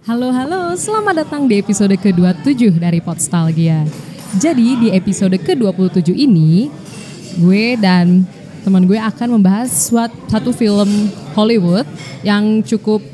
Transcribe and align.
Halo 0.00 0.32
halo, 0.32 0.72
selamat 0.80 1.28
datang 1.28 1.44
di 1.44 1.60
episode 1.60 1.92
ke-27 1.92 2.80
dari 2.80 3.04
Podstalgia. 3.04 3.84
Jadi 4.40 4.80
di 4.80 4.88
episode 4.96 5.36
ke-27 5.36 6.16
ini, 6.16 6.72
gue 7.36 7.76
dan 7.76 8.24
teman 8.64 8.88
gue 8.88 8.96
akan 8.96 9.36
membahas 9.36 9.68
suat- 9.68 10.16
satu 10.32 10.56
film 10.56 10.88
Hollywood 11.36 11.84
yang 12.24 12.64
cukup 12.64 13.04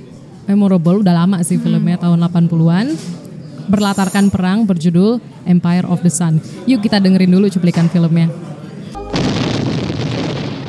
memorable, 0.47 1.03
udah 1.03 1.27
lama 1.27 1.43
sih 1.43 1.59
filmnya 1.59 1.99
tahun 1.99 2.23
80-an. 2.23 2.95
Berlatarkan 3.67 4.31
perang 4.31 4.63
berjudul 4.63 5.19
Empire 5.43 5.91
of 5.91 6.07
the 6.07 6.13
Sun. 6.15 6.39
Yuk 6.71 6.87
kita 6.87 7.03
dengerin 7.03 7.35
dulu 7.35 7.51
cuplikan 7.51 7.91
filmnya. 7.91 8.31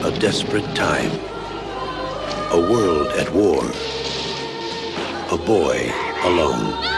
A 0.02 0.10
desperate 0.18 0.66
time. 0.74 1.14
A 2.50 2.58
world 2.58 3.06
at 3.22 3.30
war. 3.38 3.62
A 5.30 5.38
boy 5.38 6.07
alone. 6.24 6.97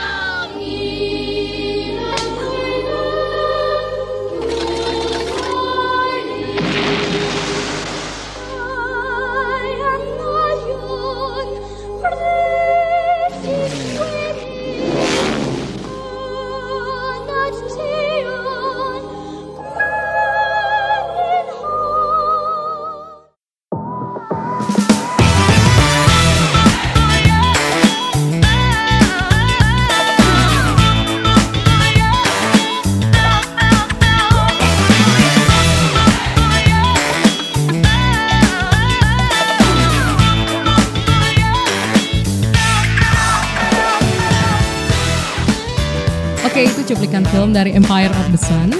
Film 47.39 47.55
dari 47.55 47.71
Empire 47.71 48.11
of 48.11 48.35
the 48.35 48.41
Sun. 48.43 48.75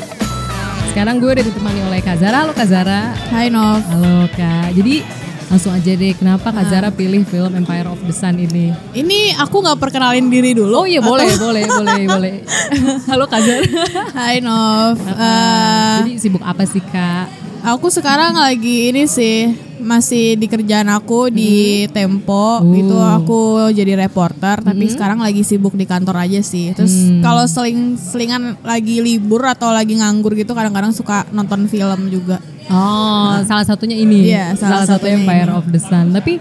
Sekarang 0.91 1.23
gue 1.23 1.31
udah 1.31 1.45
ditemani 1.47 1.79
oleh 1.79 2.03
Kak 2.03 2.19
Zara. 2.19 2.43
Halo 2.43 2.51
Kak 2.51 2.67
Zara. 2.67 3.15
Hai 3.31 3.47
Nov. 3.47 3.79
Halo 3.87 4.27
Kak. 4.35 4.75
Jadi 4.75 4.99
langsung 5.47 5.71
aja 5.71 5.95
deh, 5.95 6.11
kenapa 6.11 6.51
Kak 6.51 6.67
Zara 6.67 6.91
pilih 6.91 7.23
film 7.23 7.55
Empire 7.55 7.87
of 7.87 8.03
the 8.03 8.11
Sun 8.11 8.35
ini? 8.35 8.75
Ini 8.91 9.39
aku 9.39 9.63
nggak 9.63 9.79
perkenalin 9.79 10.27
diri 10.27 10.51
dulu. 10.51 10.75
Oh 10.75 10.83
iya 10.83 10.99
boleh, 10.99 11.31
boleh, 11.39 11.71
boleh, 11.71 12.03
boleh. 12.03 12.35
Halo 13.15 13.31
Kak 13.31 13.47
Zara. 13.47 13.63
Hai 14.11 14.43
Nov. 14.43 15.07
Eh, 15.07 15.97
Jadi 16.03 16.19
sibuk 16.19 16.43
apa 16.43 16.67
sih 16.67 16.83
Kak? 16.83 17.48
Aku 17.61 17.87
sekarang 17.89 18.35
lagi 18.35 18.89
ini 18.89 19.03
sih 19.05 19.51
masih 19.79 20.35
di 20.35 20.45
kerjaan 20.45 20.91
aku 20.91 21.31
di 21.31 21.87
Tempo 21.89 22.59
Oh. 22.59 22.67
gitu. 22.75 22.95
Aku 22.95 23.39
jadi 23.71 23.95
reporter. 23.95 24.59
Tapi 24.59 24.85
sekarang 24.87 25.23
lagi 25.23 25.41
sibuk 25.41 25.73
di 25.73 25.87
kantor 25.87 26.27
aja 26.27 26.39
sih. 26.39 26.75
Terus 26.75 26.91
kalau 27.19 27.47
seling 27.47 27.95
selingan 27.95 28.59
lagi 28.61 28.99
libur 28.99 29.47
atau 29.47 29.71
lagi 29.71 29.95
nganggur 29.95 30.35
gitu, 30.35 30.51
kadang-kadang 30.51 30.91
suka 30.91 31.23
nonton 31.31 31.65
film 31.65 32.11
juga. 32.11 32.43
Oh, 32.69 33.33
salah 33.49 33.65
satunya 33.65 33.97
ini. 33.97 34.29
Iya, 34.29 34.53
salah 34.53 34.85
satu 34.85 35.01
satunya 35.01 35.17
Empire 35.17 35.49
ini. 35.49 35.57
of 35.57 35.65
the 35.73 35.81
Sun. 35.81 36.13
Tapi 36.13 36.37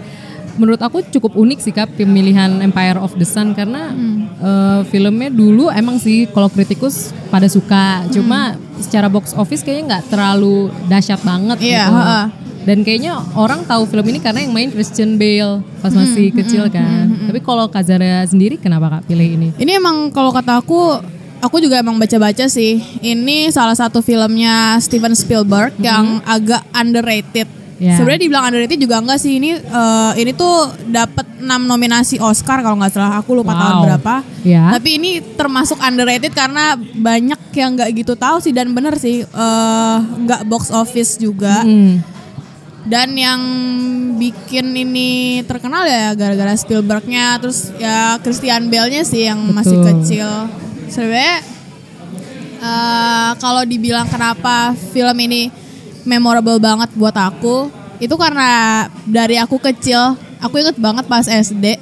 menurut 0.59 0.77
aku 0.77 1.01
cukup 1.07 1.33
unik 1.33 1.59
sih 1.59 1.71
Kak 1.71 1.95
pemilihan 1.95 2.59
Empire 2.59 2.99
of 2.99 3.15
the 3.15 3.23
Sun 3.23 3.51
karena 3.51 3.89
Hmm. 3.89 4.27
eh, 4.37 4.79
filmnya 4.85 5.27
dulu 5.27 5.71
emang 5.71 5.97
sih 5.97 6.27
kalau 6.27 6.47
kritikus 6.47 7.09
pada 7.27 7.47
suka. 7.47 8.03
Hmm. 8.03 8.11
Cuma 8.11 8.39
secara 8.77 9.07
box 9.07 9.31
office 9.33 9.59
kayaknya 9.59 9.83
nggak 9.89 10.03
terlalu 10.09 10.67
dahsyat 10.85 11.19
banget 11.21 11.57
Iya, 11.59 11.87
gitu. 11.87 11.95
heeh. 11.95 12.25
Dan 12.59 12.77
kayaknya 12.81 13.11
orang 13.33 13.63
tahu 13.63 13.87
film 13.87 14.05
ini 14.05 14.19
karena 14.19 14.43
yang 14.43 14.51
main 14.51 14.69
Christian 14.69 15.15
Bale 15.15 15.63
pas 15.79 15.89
Hmm, 15.89 16.03
masih 16.03 16.29
kecil 16.29 16.67
kan. 16.69 17.07
Tapi 17.25 17.39
kalau 17.39 17.65
Kak 17.65 17.81
Zara 17.81 18.21
sendiri 18.23 18.55
kenapa 18.55 18.91
Kak 18.91 19.07
pilih 19.07 19.25
ini? 19.25 19.49
Ini 19.55 19.79
emang 19.79 20.11
kalau 20.11 20.29
kata 20.29 20.59
aku, 20.59 20.99
aku 21.39 21.57
juga 21.57 21.79
emang 21.79 21.95
baca-baca 21.95 22.45
sih. 22.45 22.77
Ini 22.99 23.49
salah 23.49 23.73
satu 23.73 23.99
filmnya 23.99 24.77
Steven 24.77 25.15
Spielberg 25.15 25.73
yang 25.79 26.19
agak 26.23 26.61
underrated. 26.71 27.47
Ya. 27.79 27.95
Sebenarnya 27.95 28.21
dibilang 28.21 28.43
underrated 28.43 28.75
juga 28.75 28.99
enggak 28.99 29.17
sih. 29.17 29.39
Ini 29.39 29.55
eh, 29.55 30.11
ini 30.19 30.31
tuh 30.35 30.67
dapat 30.85 31.23
6 31.39 31.47
nominasi 31.63 32.19
Oscar 32.19 32.59
kalau 32.59 32.75
nggak 32.75 32.91
salah. 32.91 33.17
Aku 33.17 33.31
lupa 33.33 33.55
tahun 33.55 33.75
Wow. 33.79 33.83
berapa. 33.87 34.15
Ya. 34.43 34.75
Tapi 34.75 34.89
ini 34.99 35.11
termasuk 35.23 35.79
underrated 35.79 36.31
karena 36.31 36.75
banyak 36.75 37.39
yang 37.55 37.79
nggak 37.79 37.89
gitu 37.95 38.13
tahu 38.13 38.43
sih 38.43 38.51
dan 38.51 38.75
bener 38.75 38.99
sih 38.99 39.23
eh, 39.23 39.97
nggak 40.03 40.43
box 40.43 40.69
office 40.69 41.15
juga. 41.15 41.63
Hmm. 41.63 42.03
Dan 42.83 43.15
yang 43.15 43.39
bikin 44.17 44.71
ini 44.73 45.09
terkenal 45.43 45.85
ya 45.85 46.11
gara-gara 46.15 46.51
Spielbergnya, 46.55 47.39
terus 47.39 47.71
ya 47.77 48.19
Christian 48.19 48.67
Bale-nya 48.67 49.03
sih 49.03 49.23
yang 49.23 49.39
masih 49.51 49.77
Betul. 49.77 49.87
kecil. 50.03 50.29
Sebenarnya 50.89 51.37
eh, 52.59 53.31
kalau 53.37 53.63
dibilang 53.63 54.07
kenapa 54.07 54.75
film 54.91 55.15
ini 55.21 55.47
memorable 56.09 56.57
banget 56.57 56.89
buat 56.97 57.13
aku, 57.13 57.69
itu 58.01 58.15
karena 58.17 58.49
dari 59.05 59.37
aku 59.37 59.61
kecil, 59.61 60.17
aku 60.41 60.57
inget 60.57 60.73
banget 60.75 61.05
pas 61.05 61.23
SD, 61.23 61.77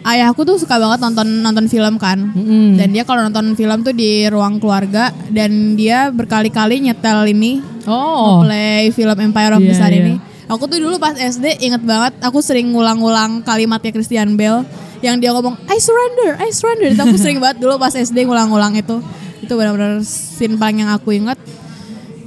ayahku 0.00 0.46
tuh 0.46 0.56
suka 0.56 0.78
banget 0.78 1.02
nonton 1.02 1.28
nonton 1.42 1.66
film 1.66 1.98
kan, 1.98 2.16
Mm-mm. 2.32 2.78
dan 2.78 2.88
dia 2.88 3.02
kalau 3.02 3.26
nonton 3.26 3.52
film 3.52 3.82
tuh 3.82 3.92
di 3.92 4.24
ruang 4.26 4.56
keluarga, 4.56 5.10
dan 5.28 5.74
dia 5.74 6.08
berkali-kali 6.08 6.80
nyetel 6.80 7.28
ini 7.28 7.60
Oh. 7.86 8.42
play 8.42 8.90
film 8.90 9.14
Empire 9.14 9.54
of 9.54 9.62
the 9.62 9.70
Iya, 9.70 9.78
Sun 9.78 9.92
iya. 9.94 10.00
ini. 10.02 10.14
Aku 10.50 10.66
tuh 10.66 10.78
dulu 10.78 10.98
pas 10.98 11.14
SD 11.14 11.62
inget 11.62 11.82
banget 11.82 12.18
aku 12.18 12.38
sering 12.38 12.70
ngulang-ngulang 12.70 13.42
kalimatnya 13.42 13.94
Christian 13.94 14.34
Bale 14.34 14.66
yang 15.02 15.18
dia 15.18 15.30
ngomong 15.30 15.54
I 15.66 15.78
surrender, 15.78 16.34
I 16.38 16.50
surrender. 16.50 16.90
Itu 16.90 17.02
aku 17.02 17.14
sering 17.14 17.38
banget 17.38 17.62
dulu 17.62 17.78
pas 17.78 17.90
SD 17.90 18.26
ngulang-ngulang 18.26 18.74
itu. 18.74 18.98
Itu 19.38 19.54
benar-benar 19.54 20.02
scene 20.02 20.58
paling 20.58 20.82
yang 20.82 20.90
aku 20.90 21.14
inget. 21.14 21.38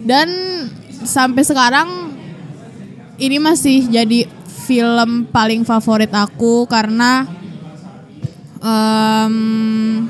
Dan 0.03 0.27
sampai 1.03 1.43
sekarang 1.43 1.89
ini 3.19 3.37
masih 3.39 3.87
jadi 3.87 4.27
film 4.67 5.27
paling 5.33 5.65
favorit 5.67 6.11
aku 6.13 6.69
karena 6.69 7.25
em, 8.61 10.05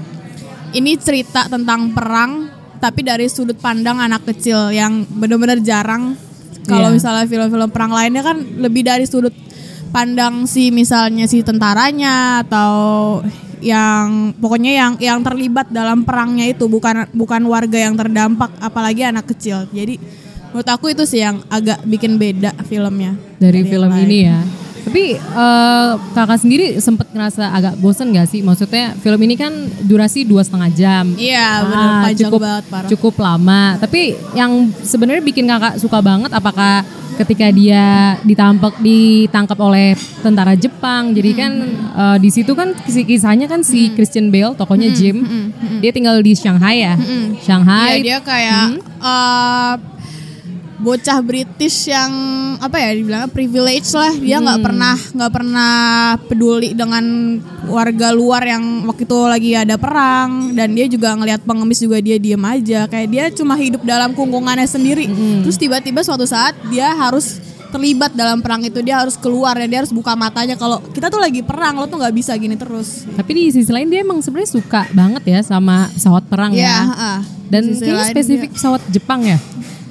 ini 0.75 0.93
cerita 0.99 1.49
tentang 1.49 1.93
perang 1.95 2.51
tapi 2.79 3.03
dari 3.03 3.27
sudut 3.27 3.57
pandang 3.59 3.99
anak 3.99 4.23
kecil 4.29 4.71
yang 4.71 5.03
benar-benar 5.07 5.59
jarang 5.59 6.15
kalau 6.67 6.93
Iya. 6.93 6.95
misalnya 6.95 7.25
film-film 7.25 7.69
perang 7.73 7.91
lainnya 7.91 8.21
kan 8.21 8.37
lebih 8.39 8.85
dari 8.85 9.03
sudut 9.09 9.33
pandang 9.89 10.45
si 10.45 10.69
misalnya 10.69 11.25
si 11.25 11.41
tentaranya 11.41 12.45
atau 12.45 13.19
yang 13.59 14.33
pokoknya 14.35 14.71
yang 14.71 14.91
yang 14.97 15.19
terlibat 15.19 15.67
dalam 15.69 16.03
perangnya 16.03 16.47
itu 16.47 16.65
bukan 16.65 17.07
bukan 17.11 17.41
warga 17.45 17.77
yang 17.77 17.95
terdampak 17.95 18.51
apalagi 18.57 19.03
anak 19.03 19.27
kecil 19.27 19.67
jadi 19.69 19.99
menurut 20.49 20.65
aku 20.65 20.89
itu 20.89 21.03
sih 21.05 21.21
yang 21.21 21.43
agak 21.47 21.83
bikin 21.83 22.17
beda 22.17 22.55
filmnya 22.65 23.13
dari 23.37 23.61
yang 23.61 23.69
film 23.69 23.91
ini 23.99 24.19
ya. 24.25 24.39
Tapi 24.79 25.11
eh, 25.13 25.91
kakak 26.15 26.39
sendiri 26.39 26.79
sempat 26.79 27.11
ngerasa 27.11 27.51
agak 27.51 27.77
bosen 27.77 28.09
gak 28.09 28.25
sih? 28.25 28.39
Maksudnya 28.41 28.95
film 28.97 29.19
ini 29.21 29.35
kan 29.35 29.51
durasi 29.85 30.23
dua 30.25 30.41
setengah 30.41 30.71
jam. 30.73 31.05
Iya, 31.13 31.67
bener, 31.67 31.85
Ah, 31.85 32.01
panjang 32.09 32.29
cukup 32.31 32.39
banget, 32.41 32.63
parah. 32.71 32.89
cukup 32.89 33.13
lama. 33.21 33.63
Tapi 33.77 34.01
yang 34.33 34.51
sebenarnya 34.81 35.21
bikin 35.21 35.45
kakak 35.45 35.77
suka 35.77 35.99
banget 36.01 36.31
apakah 36.33 36.81
ketika 37.19 37.51
dia 37.51 37.83
ditangkap 38.23 38.73
ditangkap 38.79 39.59
oleh 39.59 39.91
tentara 40.19 40.55
Jepang. 40.55 41.11
Jadi 41.11 41.31
kan 41.33 41.51
eh, 41.93 42.17
di 42.17 42.29
situ 42.29 42.51
kan 42.53 42.71
kis- 42.79 43.03
kisahnya 43.03 43.45
kan 43.45 43.59
si 43.59 43.91
Christian 43.91 44.31
Bale, 44.31 44.55
tokonya 44.55 44.89
Jim, 44.89 45.27
dia 45.79 45.91
tinggal 45.91 46.19
di 46.19 46.31
Shanghai 46.33 46.81
ya. 46.81 46.95
Shanghai. 47.39 47.99
Iya 47.99 48.03
dia 48.05 48.17
kayak 48.19 48.63
eh, 48.97 49.73
bocah 50.79 51.19
British 51.19 51.91
yang 51.91 52.11
apa 52.57 52.79
ya 52.79 52.95
dibilangnya 52.95 53.29
privilege 53.29 53.91
lah. 53.91 54.15
Dia 54.15 54.39
nggak 54.39 54.59
pernah 54.63 54.95
nggak 54.95 55.31
pernah 55.31 55.73
peduli 56.25 56.71
dengan 56.71 57.03
warga 57.67 58.15
luar 58.15 58.47
yang 58.47 58.87
waktu 58.87 59.03
itu 59.03 59.19
lagi 59.27 59.51
ada 59.55 59.75
perang. 59.75 60.55
Dan 60.55 60.73
dia 60.73 60.87
juga 60.87 61.13
ngelihat 61.15 61.43
pengemis 61.43 61.83
juga 61.83 61.99
dia 61.99 62.15
diem 62.15 62.39
aja. 62.41 62.87
Kayak 62.87 63.07
dia 63.11 63.23
cuma 63.35 63.59
hidup 63.59 63.83
dalam 63.83 64.15
kungkungannya 64.15 64.65
sendiri. 64.65 65.11
Terus 65.43 65.59
tiba-tiba 65.59 65.99
suatu 66.01 66.23
saat 66.23 66.55
dia 66.71 66.89
harus 66.95 67.43
terlibat 67.69 68.15
dalam 68.17 68.41
perang 68.41 68.63
itu. 68.63 68.79
Dia 68.81 69.03
harus 69.03 69.13
keluar 69.13 69.53
dan 69.59 69.67
dia 69.69 69.79
harus 69.83 69.93
buka 69.93 70.15
matanya. 70.15 70.55
Kalau 70.55 70.79
kita 70.89 71.11
tuh 71.11 71.21
lagi 71.21 71.43
perang 71.45 71.77
lo 71.77 71.85
tuh 71.85 71.99
nggak 71.99 72.15
bisa 72.15 72.33
gini 72.39 72.55
terus. 72.55 73.03
Tapi 73.13 73.31
di 73.35 73.43
sisi 73.51 73.69
lain 73.69 73.91
dia 73.91 74.01
emang 74.01 74.23
sebenarnya 74.23 74.57
suka 74.57 74.87
banget 74.95 75.23
ya 75.27 75.39
sama 75.43 75.91
pesawat 75.93 76.23
perang 76.25 76.51
Iya, 76.55 76.65
ya. 76.65 76.79
ah. 76.89 77.19
Dan 77.49 77.65
kayaknya 77.75 78.05
spesifik 78.09 78.49
pesawat 78.55 78.81
Jepang 78.89 79.21
ya. 79.25 79.37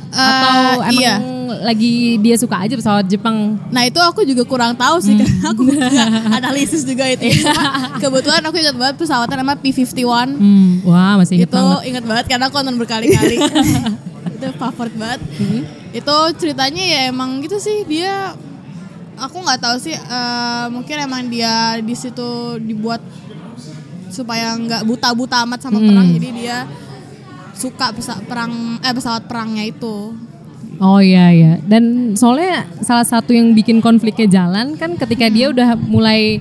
Eh, 0.09 0.17
Atau 0.17 0.57
emang 0.83 0.97
iya. 0.97 1.15
lagi 1.61 1.93
dia 2.19 2.33
suka 2.35 2.57
aja 2.59 2.73
pesawat 2.73 3.05
Jepang. 3.05 3.61
Nah 3.69 3.83
itu 3.83 3.99
aku 3.99 4.23
juga 4.23 4.41
kurang 4.43 4.73
tahu 4.73 4.97
sih 4.99 5.13
karena 5.15 5.49
aku 5.49 5.63
analisis 6.39 6.81
juga 6.83 7.05
itu. 7.07 7.29
Cuma 7.43 7.93
Kebetulan 7.99 8.41
aku 8.41 8.57
ingat 8.57 8.73
banget 8.75 8.97
pesawatnya 8.97 9.37
nama 9.39 9.53
P51. 9.55 10.01
Hmm, 10.31 10.81
wah 10.83 11.17
masih 11.17 11.37
inget 11.37 11.47
itu 11.47 11.55
banget. 11.55 11.81
ingat 11.87 12.05
banget 12.05 12.25
karena 12.27 12.45
aku 12.47 12.57
nonton 12.59 12.77
berkali-kali. 12.79 13.37
itu 14.35 14.47
favorit 14.57 14.95
banget. 14.95 15.21
Hmm. 15.37 15.63
Itu 15.91 16.17
ceritanya 16.37 16.81
ya 16.81 17.01
emang 17.09 17.41
gitu 17.41 17.57
sih 17.57 17.85
dia. 17.85 18.33
Aku 19.19 19.37
nggak 19.39 19.59
tahu 19.59 19.77
sih. 19.79 19.93
eh, 19.93 20.67
mungkin 20.69 20.97
emang 21.01 21.27
dia 21.27 21.53
di 21.79 21.93
situ 21.93 22.29
dibuat 22.59 23.05
supaya 24.09 24.57
nggak 24.57 24.83
buta-buta 24.85 25.45
amat 25.45 25.61
sama 25.61 25.79
Hmm. 25.79 25.87
perang. 25.87 26.09
Jadi 26.09 26.29
dia 26.35 26.65
suka 27.59 27.91
pesa- 27.91 28.23
perang 28.23 28.79
eh 28.79 28.95
pesawat 28.95 29.27
perangnya 29.27 29.67
itu. 29.67 30.15
Oh 30.79 31.03
iya 31.03 31.29
iya. 31.29 31.53
Dan 31.61 32.15
soalnya 32.15 32.63
salah 32.81 33.03
satu 33.03 33.31
yang 33.31 33.51
bikin 33.51 33.79
konfliknya 33.79 34.31
jalan 34.33 34.79
kan 34.79 34.95
ketika 34.95 35.27
dia 35.27 35.51
udah 35.51 35.75
mulai 35.75 36.39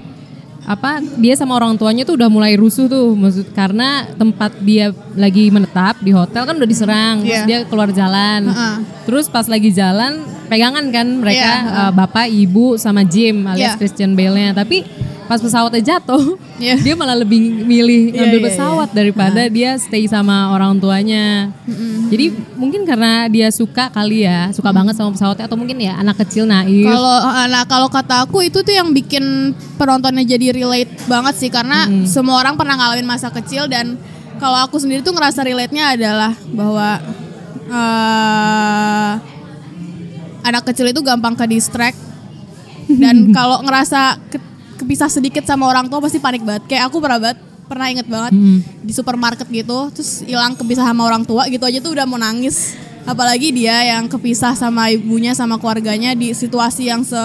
apa 0.64 1.00
dia 1.16 1.31
sama 1.31 1.56
orang 1.56 1.74
tuanya 1.74 2.04
tuh 2.04 2.19
udah 2.19 2.28
mulai 2.28 2.54
rusuh 2.54 2.86
tuh 2.86 3.16
maksud 3.16 3.56
karena 3.56 4.04
tempat 4.14 4.52
dia 4.60 4.92
lagi 5.16 5.48
menetap 5.48 5.96
di 5.98 6.12
hotel 6.12 6.44
kan 6.44 6.60
udah 6.60 6.68
diserang 6.68 7.24
terus 7.24 7.40
Iya. 7.40 7.48
dia 7.48 7.58
keluar 7.64 7.88
jalan 7.90 8.52
Heeh. 8.52 8.75
terus 9.08 9.31
pas 9.31 9.48
lagi 9.48 9.72
jalan 9.72 10.19
pegangan 10.46 10.92
kan 10.92 11.08
mereka 11.18 11.52
Iya, 11.64 11.80
eh, 11.80 11.92
bapak 11.96 12.28
ibu 12.28 12.75
sama 12.75 13.08
Jim 13.08 13.48
alias 13.48 13.74
Iya. 13.74 13.80
Christian 13.80 14.12
Bale-nya 14.12 14.52
tapi 14.52 14.84
pas 15.27 15.38
pesawatnya 15.38 15.83
jatuh 15.85 16.39
Iya. 16.57 16.79
dia 16.79 16.95
malah 16.95 17.13
lebih 17.13 17.38
milih 17.62 18.09
Iya, 18.09 18.18
ngambil 18.18 18.39
iya, 18.39 18.45
pesawat 18.50 18.89
daripada 18.89 19.41
dia 19.45 19.75
stay 19.75 20.07
sama 20.07 20.50
orang 20.50 20.79
tuanya. 20.79 21.51
Jadi 22.07 22.25
mungkin 22.56 22.81
karena 22.81 23.27
dia 23.27 23.51
suka 23.51 23.88
kali 23.88 24.24
ya 24.24 24.50
suka 24.50 24.71
banget 24.71 24.95
sama 24.95 25.12
pesawatnya 25.12 25.45
atau 25.45 25.53
mungkin 25.53 25.77
ya 25.77 25.94
anak 25.95 26.18
kecil 26.18 26.44
naif. 26.44 26.88
Kalau 26.88 27.15
nah 27.45 27.63
kalau 27.63 27.88
kata 27.88 28.24
aku 28.24 28.41
itu 28.41 28.59
tuh 28.59 28.71
yang 28.71 28.89
bikin 28.89 29.21
penontonnya 29.75 30.24
jadi 30.24 30.50
relate 30.51 30.89
banget 31.06 31.35
sih 31.35 31.51
karena 31.51 31.85
semua 32.06 32.39
orang 32.39 32.56
pernah 32.56 32.73
ngalamin 32.73 33.06
masa 33.06 33.27
kecil 33.30 33.68
dan 33.68 34.00
kalau 34.38 34.63
aku 34.63 34.77
sendiri 34.77 35.01
tuh 35.01 35.12
ngerasa 35.12 35.44
relate-nya 35.44 35.94
adalah 35.94 36.31
bahwa 36.47 37.03
eh 37.68 39.12
anak 40.41 40.63
kecil 40.65 40.88
itu 40.88 41.01
gampang 41.01 41.35
ke 41.35 41.44
distract 41.45 42.00
dan 42.89 43.27
kalau 43.38 43.59
ngerasa 43.62 44.15
ke- 44.25 44.46
kepisah 44.77 45.09
sedikit 45.09 45.44
sama 45.44 45.65
orang 45.65 45.85
tua 45.85 46.00
pasti 46.00 46.18
panik 46.18 46.41
banget. 46.41 46.63
Kayak 46.65 46.88
aku 46.88 46.97
pernah 46.97 47.19
banget 47.19 47.39
pernah 47.68 47.91
inget 47.91 48.07
banget 48.07 48.31
di 48.79 48.95
supermarket 48.95 49.44
gitu 49.45 49.91
terus 49.91 50.24
hilang 50.24 50.56
kepisah 50.56 50.88
sama 50.88 51.03
orang 51.03 51.27
tua 51.27 51.44
gitu 51.47 51.68
aja 51.68 51.83
tuh 51.83 51.91
udah 51.91 52.07
mau 52.07 52.15
nangis 52.15 52.79
apalagi 53.03 53.51
dia 53.51 53.75
yang 53.85 54.07
kepisah 54.07 54.56
sama 54.56 54.88
ibunya 54.88 55.35
sama 55.35 55.59
keluarganya 55.59 56.15
di 56.15 56.31
situasi 56.31 56.88
yang 56.88 57.03
se 57.03 57.19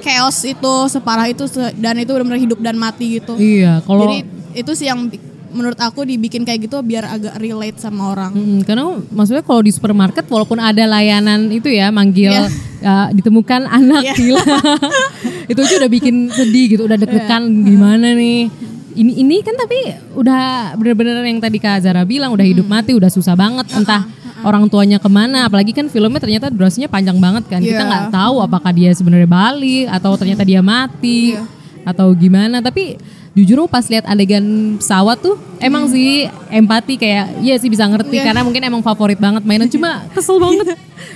chaos 0.00 0.38
itu 0.46 0.74
separah 0.86 1.26
itu 1.26 1.50
dan 1.76 1.98
itu 1.98 2.08
benar-benar 2.08 2.38
hidup 2.38 2.62
dan 2.62 2.78
mati 2.78 3.18
gitu 3.18 3.34
iya 3.36 3.82
kalau 3.82 4.06
jadi 4.06 4.22
itu 4.54 4.70
sih 4.72 4.86
yang 4.86 5.10
menurut 5.50 5.82
aku 5.82 6.06
dibikin 6.06 6.46
kayak 6.46 6.70
gitu 6.70 6.78
biar 6.80 7.10
agak 7.10 7.34
relate 7.36 7.82
sama 7.82 8.14
orang 8.14 8.30
Mm, 8.30 8.62
karena 8.62 8.86
maksudnya 9.10 9.42
kalau 9.42 9.66
di 9.66 9.74
supermarket 9.74 10.30
walaupun 10.30 10.62
ada 10.62 10.86
layanan 10.86 11.50
itu 11.50 11.66
ya 11.66 11.90
manggil 11.90 12.30
Iya. 12.30 12.46
uh, 12.80 13.08
ditemukan 13.10 13.66
anak 13.66 14.02
Iya. 14.06 14.14
gila 14.14 14.46
itu 15.50 15.58
aja 15.58 15.74
udah 15.76 15.90
bikin 15.90 16.16
sedih 16.28 16.66
gitu 16.70 16.82
udah 16.84 16.96
deg-degan 16.96 17.42
Iya. 17.44 17.62
gimana 17.66 18.06
nih 18.12 18.46
ini 18.92 19.12
ini 19.18 19.36
kan 19.40 19.54
tapi 19.54 19.78
udah 20.14 20.44
bener-bener 20.74 21.18
yang 21.20 21.38
tadi 21.38 21.58
Kak 21.58 21.80
Zara 21.80 22.02
bilang 22.02 22.30
udah 22.30 22.42
hidup 22.42 22.64
Hmm. 22.64 22.74
mati 22.76 22.92
udah 22.92 23.06
susah 23.06 23.34
banget 23.34 23.66
entah 23.72 24.06
orang 24.40 24.66
tuanya 24.66 24.96
ke 24.96 25.06
mana 25.06 25.44
apalagi 25.44 25.70
kan 25.70 25.86
filmnya 25.86 26.16
ternyata 26.16 26.48
durasinya 26.48 26.86
panjang 26.86 27.16
banget 27.16 27.44
kan 27.46 27.60
kita 27.60 27.76
Iya. 27.76 27.86
nggak 27.86 28.04
tahu 28.10 28.36
apakah 28.40 28.70
dia 28.70 28.90
sebenarnya 28.90 29.26
balik 29.26 29.86
atau 29.90 30.14
ternyata 30.14 30.42
dia 30.42 30.60
mati 30.60 31.34
Iya. 31.34 31.44
atau 31.82 32.10
gimana 32.12 32.58
tapi 32.58 32.96
jujur 33.30 33.62
pas 33.66 33.86
lihat 33.86 34.02
adegan 34.04 34.42
pesawat 34.76 35.16
tuh 35.16 35.38
emang 35.58 35.86
sih 35.86 36.26
empati 36.48 36.94
kayak 36.94 37.38
iya 37.38 37.54
sih 37.54 37.66
bisa 37.66 37.86
ngerti 37.86 38.18
Iya. 38.18 38.26
karena 38.26 38.42
mungkin 38.42 38.58
emang 38.60 38.82
favorit 38.82 39.16
banget 39.16 39.42
mainan 39.42 39.66
cuma 39.66 40.02
kesel 40.14 40.36
banget 40.36 40.74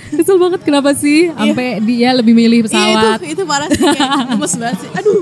kesel 0.09 0.37
banget 0.37 0.63
kenapa 0.63 0.93
sih 0.93 1.27
sampai 1.29 1.79
dia 1.79 2.09
lebih 2.11 2.31
milih 2.31 2.59
Iya 2.61 2.65
pesawat 2.65 3.19
itu 3.19 3.25
itu 3.31 3.43
parah 3.43 3.67
sih 3.67 3.83
kayak 3.83 4.09
gemes 4.31 4.53
banget 4.55 4.77
sih. 4.79 4.89
Aduh. 4.91 5.21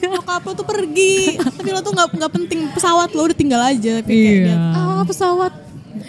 Nyokap 0.00 0.42
lo 0.42 0.52
tuh 0.54 0.64
pergi, 0.64 1.36
tapi 1.36 1.68
lo 1.68 1.84
tuh 1.84 1.92
nggak 1.92 2.08
nggak 2.10 2.32
penting 2.32 2.72
pesawat 2.72 3.12
lo 3.12 3.28
udah 3.28 3.36
tinggal 3.36 3.60
aja. 3.60 4.00
Tapi 4.00 4.08
kayak 4.16 4.48
Iya. 4.48 4.56
ah 4.72 5.04
pesawat. 5.04 5.52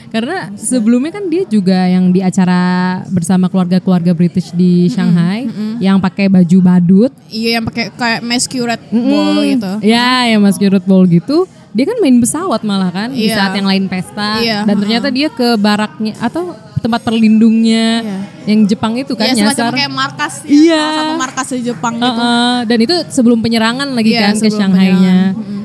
Karena 0.10 0.50
sebelumnya 0.54 1.12
kan 1.12 1.26
dia 1.26 1.46
juga 1.46 1.86
yang 1.86 2.10
di 2.10 2.20
acara 2.20 2.60
bersama 3.08 3.46
keluarga-keluarga 3.46 4.12
British 4.12 4.50
di 4.52 4.86
Shanghai 4.88 5.46
yang 5.78 5.98
pakai 5.98 6.28
baju 6.28 6.58
badut 6.60 7.12
Iya 7.26 7.58
yang 7.58 7.64
pakai 7.64 7.94
kayak 7.94 8.22
masquerade 8.22 8.84
ball 8.90 9.38
gitu. 9.44 9.72
Ya, 9.82 10.26
yang 10.28 10.42
Mas 10.42 10.58
Kirut 10.58 10.82
Bowl 10.84 11.06
gitu. 11.06 11.46
Dia 11.70 11.86
kan 11.86 12.02
main 12.02 12.18
pesawat 12.18 12.66
malah 12.66 12.90
kan 12.90 13.14
di 13.14 13.30
Iya. 13.30 13.38
saat 13.38 13.54
yang 13.54 13.70
lain 13.70 13.86
pesta. 13.86 14.42
Iya, 14.42 14.66
Dan 14.66 14.82
ternyata 14.82 15.14
dia 15.14 15.30
ke 15.30 15.54
baraknya 15.56 16.18
atau 16.18 16.58
tempat 16.80 17.02
perlindungnya 17.02 17.88
Iya. 18.00 18.20
yang 18.48 18.60
Jepang 18.66 18.94
itu 18.96 19.14
kan 19.14 19.28
Iya 19.28 19.36
semacam 19.46 19.66
nyasar. 19.66 19.74
kayak 19.76 19.92
markas 19.94 20.34
ya, 20.42 20.50
Iya. 20.50 20.80
salah 20.80 20.98
satu 20.98 21.14
markas 21.16 21.48
di 21.52 21.62
Jepang 21.62 21.94
gitu. 21.96 22.08
Heeh, 22.10 22.56
dan 22.66 22.78
itu 22.80 22.96
sebelum 23.10 23.40
penyerangan 23.40 23.88
lagi 23.92 24.12
Iya, 24.12 24.22
kan 24.22 24.34
ke 24.36 24.48
Shanghai-nya. 24.50 25.18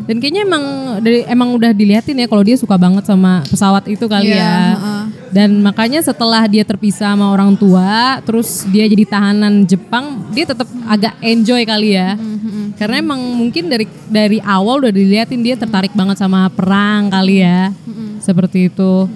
Dan 0.05 0.21
kayaknya 0.21 0.45
emang 0.45 0.65
dari 1.01 1.25
emang 1.25 1.57
udah 1.57 1.73
diliatin 1.73 2.21
ya 2.21 2.29
kalau 2.29 2.45
dia 2.45 2.61
suka 2.61 2.77
banget 2.77 3.09
sama 3.09 3.41
pesawat 3.49 3.89
itu 3.89 4.05
kali 4.05 4.29
Iya, 4.29 4.37
ya. 4.37 4.53
heeh. 4.77 5.03
Dan 5.33 5.51
makanya 5.59 5.99
setelah 5.99 6.45
dia 6.45 6.63
terpisah 6.63 7.11
sama 7.11 7.27
orang 7.27 7.57
tua, 7.57 8.21
terus 8.23 8.69
dia 8.69 8.85
jadi 8.85 9.03
tahanan 9.03 9.65
Jepang, 9.65 10.29
dia 10.31 10.45
tetap 10.45 10.69
agak 10.85 11.17
enjoy 11.19 11.65
kali 11.65 11.97
ya. 11.97 12.15
Mm-hmm, 12.15 12.77
Karena 12.77 12.97
emang 13.01 13.19
mungkin 13.35 13.67
dari 13.67 13.89
dari 14.07 14.39
awal 14.39 14.85
udah 14.85 14.93
diliatin 14.93 15.41
dia 15.41 15.57
tertarik 15.57 15.91
banget 15.91 16.21
sama 16.21 16.47
perang 16.53 17.09
kali 17.09 17.41
ya. 17.41 17.73
Mm-hmm. 17.73 18.09
Seperti 18.21 18.69
itu. 18.69 19.09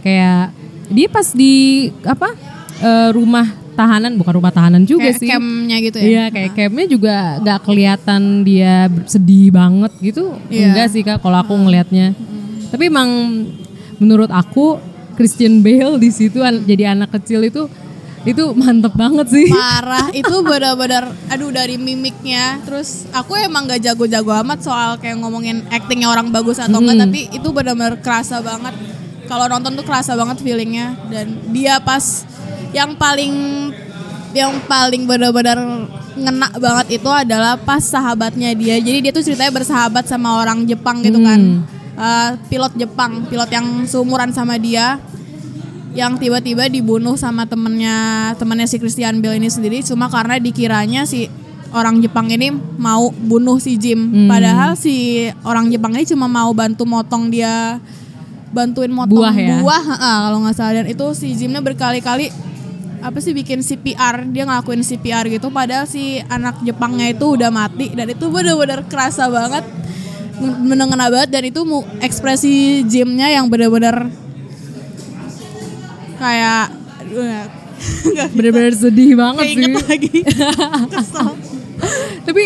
Kayak 0.00 0.54
dia 0.88 1.08
pas 1.08 1.28
di 1.28 1.54
apa? 2.02 2.30
eh, 2.76 3.08
rumah 3.08 3.46
tahanan 3.72 4.16
bukan 4.16 4.34
rumah 4.36 4.48
tahanan 4.50 4.84
juga 4.84 5.08
Kayak 5.08 5.16
sih. 5.16 5.28
campnya 5.28 5.76
gitu 5.80 5.96
ya. 5.96 6.04
Iya 6.04 6.24
kayak 6.28 6.50
campnya 6.52 6.86
juga 6.86 7.16
nggak 7.40 7.60
kelihatan 7.62 8.20
dia 8.42 8.74
sedih 9.04 9.48
banget 9.50 9.92
gitu. 10.02 10.36
Iya. 10.48 10.72
Enggak 10.72 10.88
sih 10.90 11.00
kak 11.00 11.20
kalau 11.20 11.38
aku 11.38 11.52
ngelihatnya. 11.54 12.12
Tapi 12.66 12.84
emang 12.86 13.08
menurut 13.96 14.28
aku 14.28 14.76
Christian 15.14 15.60
Bale 15.60 15.96
di 15.96 16.10
situ 16.10 16.40
an- 16.40 16.64
jadi 16.64 16.92
anak 16.92 17.12
kecil 17.14 17.40
itu 17.42 17.64
itu 18.24 18.42
mantep 18.52 18.92
banget 18.92 19.30
sih. 19.30 19.46
Parah 19.48 20.12
itu 20.20 20.36
benar-benar 20.42 21.08
aduh 21.28 21.48
dari 21.48 21.78
mimiknya 21.78 22.60
terus 22.60 23.08
aku 23.08 23.38
emang 23.38 23.64
gak 23.66 23.80
jago-jago 23.82 24.34
amat 24.36 24.60
soal 24.60 24.98
kayak 24.98 25.16
ngomongin 25.16 25.62
actingnya 25.68 26.10
orang 26.10 26.28
bagus 26.28 26.58
atau 26.58 26.76
enggak 26.76 27.06
tapi 27.06 27.30
itu 27.30 27.48
benar-benar 27.48 28.02
kerasa 28.02 28.42
banget 28.42 28.74
kalau 29.26 29.46
nonton 29.50 29.74
tuh 29.74 29.84
kerasa 29.86 30.14
banget 30.14 30.40
feelingnya. 30.42 30.94
Dan 31.10 31.52
dia 31.54 31.78
pas 31.82 32.24
yang 32.74 32.94
paling 32.94 33.34
yang 34.32 34.52
paling 34.68 35.08
benar-benar 35.08 35.58
ngena 36.16 36.48
banget 36.56 37.00
itu 37.00 37.10
adalah 37.12 37.60
pas 37.60 37.84
sahabatnya 37.84 38.56
dia. 38.56 38.80
Jadi 38.80 38.98
dia 39.04 39.12
tuh 39.12 39.24
ceritanya 39.24 39.52
bersahabat 39.52 40.08
sama 40.08 40.40
orang 40.40 40.64
Jepang 40.64 41.04
gitu 41.04 41.20
kan. 41.20 41.62
Eh, 41.96 42.30
pilot 42.52 42.72
Jepang 42.76 43.24
pilot 43.28 43.50
yang 43.52 43.66
seumuran 43.84 44.32
sama 44.32 44.56
dia. 44.56 45.00
Yang 45.96 46.28
tiba-tiba 46.28 46.68
dibunuh 46.68 47.16
sama 47.16 47.48
temennya 47.48 48.32
temennya 48.36 48.68
si 48.68 48.76
Christian 48.76 49.24
Bale 49.24 49.40
ini 49.40 49.48
sendiri. 49.48 49.80
Cuma 49.80 50.12
karena 50.12 50.36
dikiranya 50.36 51.08
si 51.08 51.28
orang 51.72 52.04
Jepang 52.04 52.28
ini 52.28 52.52
mau 52.76 53.08
bunuh 53.08 53.56
si 53.56 53.80
Jim. 53.80 54.28
Padahal 54.28 54.76
si 54.76 55.26
orang 55.40 55.72
Jepang 55.72 55.96
ini 55.96 56.04
cuma 56.04 56.28
mau 56.28 56.52
bantu 56.52 56.84
motong 56.84 57.32
dia 57.32 57.80
bantuin 58.56 58.88
motong 58.88 59.20
Buah 59.20 59.36
ya? 59.36 59.60
heeh, 59.84 60.16
kalau 60.24 60.38
nggak 60.40 60.56
salah. 60.56 60.74
Dan 60.80 60.86
itu 60.88 61.04
si 61.12 61.36
Jimnya 61.36 61.60
berkali-kali 61.60 62.32
apa 62.96 63.20
sih 63.20 63.36
bikin 63.36 63.60
CPR 63.60 64.24
dia 64.32 64.48
ngelakuin 64.48 64.80
CPR 64.80 65.28
gitu. 65.28 65.52
Padahal 65.52 65.84
si 65.84 66.16
anak 66.26 66.64
Jepangnya 66.64 67.12
itu 67.12 67.36
udah 67.36 67.52
mati 67.52 67.92
dan 67.92 68.08
itu 68.08 68.24
bener-bener 68.32 68.88
kerasa 68.88 69.28
banget 69.28 69.68
menengena 70.40 71.12
banget. 71.12 71.28
Dan 71.28 71.42
itu 71.44 71.60
ekspresi 72.00 72.80
Jimnya 72.88 73.28
yang 73.28 73.52
bener-bener 73.52 74.08
kayak 76.16 76.72
Bener-bener 78.36 78.72
sedih 78.72 79.14
banget 79.14 79.52
sih. 79.52 79.68
lagi. 79.68 80.24
Kesel. 80.92 81.28
Tapi 82.24 82.44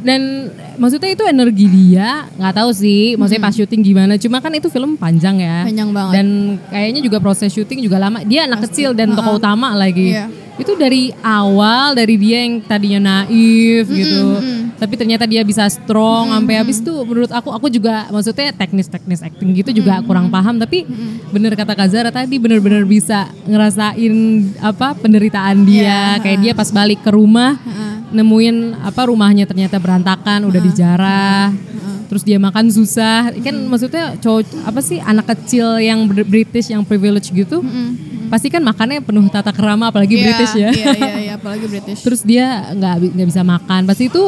dan 0.00 0.48
maksudnya 0.80 1.12
itu 1.12 1.24
energi 1.28 1.66
dia 1.68 2.24
nggak 2.40 2.54
tahu 2.56 2.70
sih 2.72 3.14
maksudnya 3.20 3.42
pas 3.44 3.54
syuting 3.54 3.80
gimana. 3.84 4.16
Cuma 4.16 4.40
kan 4.40 4.52
itu 4.56 4.72
film 4.72 4.96
panjang 4.96 5.40
ya. 5.40 5.68
Panjang 5.68 5.90
banget. 5.92 6.12
dan 6.16 6.26
kayaknya 6.72 7.00
juga 7.04 7.18
proses 7.20 7.52
syuting 7.52 7.84
juga 7.84 8.00
lama. 8.00 8.24
Dia 8.24 8.48
anak 8.48 8.68
kecil 8.68 8.96
dan 8.96 9.12
tokoh 9.12 9.36
utama 9.36 9.72
lagi. 9.76 10.16
Iya. 10.16 10.26
itu 10.60 10.76
dari 10.76 11.08
awal 11.24 11.96
dari 11.96 12.20
dia 12.20 12.44
yang 12.44 12.60
tadinya 12.60 13.24
naif 13.24 13.88
gitu. 13.88 14.36
tapi 14.76 14.92
ternyata 14.96 15.24
dia 15.24 15.40
bisa 15.40 15.64
strong 15.72 16.32
sampai 16.32 16.56
habis 16.60 16.84
tuh 16.84 17.00
menurut 17.04 17.32
aku 17.32 17.48
aku 17.48 17.72
juga 17.72 18.08
maksudnya 18.12 18.52
teknis-teknis 18.52 19.24
acting 19.24 19.56
gitu 19.56 19.72
juga 19.72 20.04
kurang 20.04 20.28
paham. 20.28 20.60
Tapi 20.60 20.84
bener 21.32 21.56
kata 21.56 21.72
Kazara 21.72 22.12
tadi 22.12 22.36
bener-bener 22.36 22.84
bisa 22.84 23.28
ngerasain 23.48 24.12
apa 24.60 24.96
penderitaan 25.00 25.64
dia. 25.64 25.80
Iya, 25.80 26.04
kayak 26.24 26.38
dia 26.44 26.52
pas 26.52 26.68
balik 26.72 27.00
ke 27.04 27.10
rumah 27.12 27.56
nemuin 28.10 28.56
apa 28.80 29.06
rumahnya 29.06 29.46
ternyata 29.46 29.78
berantakan 29.78 30.44
udah 30.44 30.60
dijarah 30.60 31.48
terus 32.06 32.26
dia 32.26 32.42
makan 32.42 32.66
susah. 32.68 33.30
Kan 33.38 33.70
maksudnya 33.70 34.18
cowok 34.18 34.66
apa 34.66 34.82
sih 34.82 34.98
anak 34.98 35.30
kecil 35.30 35.78
yang 35.78 36.10
Br- 36.10 36.26
British 36.26 36.66
yang 36.66 36.82
privilege 36.82 37.30
gitu 37.30 37.62
pasti 38.26 38.46
kan 38.46 38.62
makannya 38.62 39.02
penuh 39.02 39.26
tata 39.26 39.50
kerama 39.50 39.90
apalagi 39.90 40.14
Iya, 40.14 40.22
British 40.26 40.54
ya. 40.54 40.70
Iya 40.70 40.86
iya 40.94 41.14
iya 41.18 41.32
apalagi 41.34 41.66
British. 41.66 41.98
terus 42.02 42.22
dia 42.22 42.46
nggak 42.74 43.14
nggak 43.14 43.28
bisa 43.28 43.42
makan. 43.42 43.86
Pasti 43.86 44.06
itu 44.06 44.22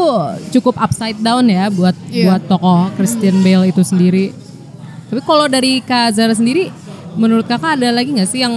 cukup 0.53 0.75
upside 0.75 1.19
down 1.19 1.47
ya 1.47 1.71
buat 1.71 1.95
Iya. 2.07 2.27
buat 2.27 2.43
tokoh 2.47 2.91
Christian 2.95 3.43
Bale 3.43 3.71
itu 3.71 3.83
sendiri. 3.83 4.31
Tapi 5.07 5.21
kalau 5.23 5.47
dari 5.47 5.83
Kak 5.83 6.15
Zara 6.15 6.35
sendiri 6.35 6.71
menurut 7.15 7.45
kakak 7.45 7.77
ada 7.77 7.91
lagi 7.91 8.11
nggak 8.11 8.27
sih 8.27 8.43
yang 8.43 8.55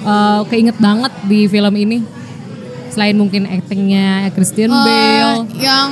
eh, 0.00 0.40
keinget 0.48 0.76
banget 0.76 1.12
di 1.24 1.44
film 1.46 1.72
ini 1.72 2.00
selain 2.92 3.16
mungkin 3.16 3.48
aktingnya 3.48 4.28
Christian 4.36 4.68
Eh, 4.68 4.84
Bale 4.84 5.48
yang 5.56 5.90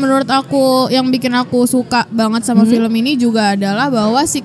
menurut 0.00 0.26
aku 0.26 0.88
yang 0.88 1.04
bikin 1.12 1.36
aku 1.36 1.68
suka 1.68 2.08
banget 2.08 2.48
sama 2.48 2.64
Hmm. 2.64 2.72
film 2.72 2.92
ini 2.96 3.14
juga 3.14 3.52
adalah 3.52 3.92
bahwa 3.92 4.24
si 4.24 4.40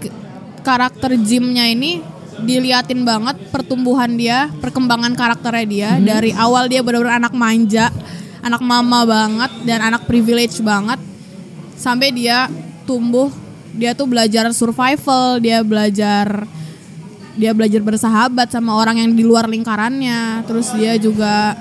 karakter 0.62 1.16
Jimnya 1.16 1.72
ini 1.72 2.04
diliatin 2.44 3.08
banget 3.08 3.40
pertumbuhan 3.54 4.20
dia, 4.20 4.52
perkembangan 4.60 5.16
karakternya 5.16 5.66
dia 5.66 5.92
Hmm. 5.96 6.04
dari 6.04 6.32
awal 6.36 6.68
dia 6.68 6.84
benar-benar 6.84 7.24
anak 7.24 7.34
manja, 7.34 7.88
anak 8.44 8.60
mama 8.60 9.08
banget 9.08 9.52
dan 9.64 9.80
anak 9.80 10.04
privilege 10.04 10.60
banget 10.60 11.00
sampai 11.80 12.12
dia 12.12 12.52
tumbuh, 12.84 13.32
dia 13.72 13.96
tuh 13.96 14.10
belajar 14.10 14.52
survival, 14.52 15.40
dia 15.40 15.64
belajar 15.64 16.44
dia 17.34 17.50
belajar 17.50 17.82
bersahabat 17.82 18.54
sama 18.54 18.78
orang 18.78 19.02
yang 19.02 19.10
di 19.18 19.26
luar 19.26 19.50
lingkarannya, 19.50 20.46
terus 20.46 20.70
dia 20.78 20.94
juga 21.02 21.58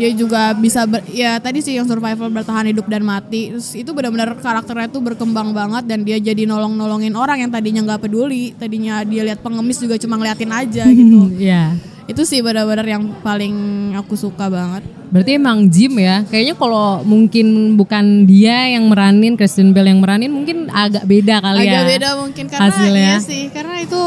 dia 0.00 0.10
juga 0.16 0.56
bisa 0.56 0.88
ber, 0.88 1.04
ya 1.12 1.36
tadi 1.36 1.60
sih 1.60 1.76
yang 1.76 1.84
survival 1.84 2.32
bertahan 2.32 2.72
hidup 2.72 2.88
dan 2.88 3.04
mati. 3.04 3.52
Terus 3.52 3.76
itu 3.76 3.92
benar-benar 3.92 4.32
karakternya 4.40 4.88
tuh 4.88 5.04
berkembang 5.04 5.52
banget 5.52 5.84
dan 5.84 6.00
dia 6.00 6.16
jadi 6.16 6.48
nolong-nolongin 6.48 7.12
orang 7.12 7.44
yang 7.44 7.52
tadinya 7.52 7.84
nggak 7.84 8.08
peduli. 8.08 8.56
Tadinya 8.56 9.04
dia 9.04 9.28
lihat 9.28 9.44
pengemis 9.44 9.76
juga 9.76 10.00
cuma 10.00 10.16
ngeliatin 10.16 10.48
aja 10.48 10.88
gitu. 10.96 11.28
Ya 11.36 11.76
itu 12.10 12.26
sih 12.26 12.42
benar-benar 12.42 12.82
yang 12.82 13.06
paling 13.22 13.54
aku 13.94 14.18
suka 14.18 14.50
banget. 14.50 14.82
Berarti 15.14 15.38
emang 15.38 15.70
Jim 15.70 15.94
ya? 15.94 16.26
Kayaknya 16.26 16.54
kalau 16.58 17.06
mungkin 17.06 17.78
bukan 17.78 18.26
dia 18.26 18.66
yang 18.66 18.90
meranin 18.90 19.38
Christian 19.38 19.70
Bale 19.70 19.94
yang 19.94 20.02
meranin 20.02 20.34
mungkin 20.34 20.66
agak 20.74 21.06
beda 21.06 21.38
kali 21.38 21.70
ya 21.70 21.86
agak 21.86 21.86
beda 21.86 22.08
mungkin 22.18 22.44
karena 22.50 22.66
hasilnya. 22.66 22.98
iya 22.98 23.16
sih 23.22 23.42
karena 23.54 23.78
itu 23.78 24.02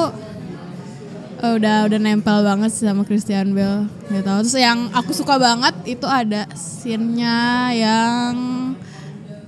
eh, 1.44 1.54
udah 1.54 1.92
udah 1.92 2.00
nempel 2.00 2.40
banget 2.42 2.72
sih 2.72 2.88
sama 2.88 3.04
Christian 3.04 3.52
Bale 3.52 3.86
gitu 4.08 4.24
terus 4.24 4.56
yang 4.56 4.88
aku 4.96 5.12
suka 5.12 5.36
banget 5.36 5.76
itu 5.84 6.08
ada 6.08 6.48
scene-nya 6.56 7.70
yang 7.76 8.34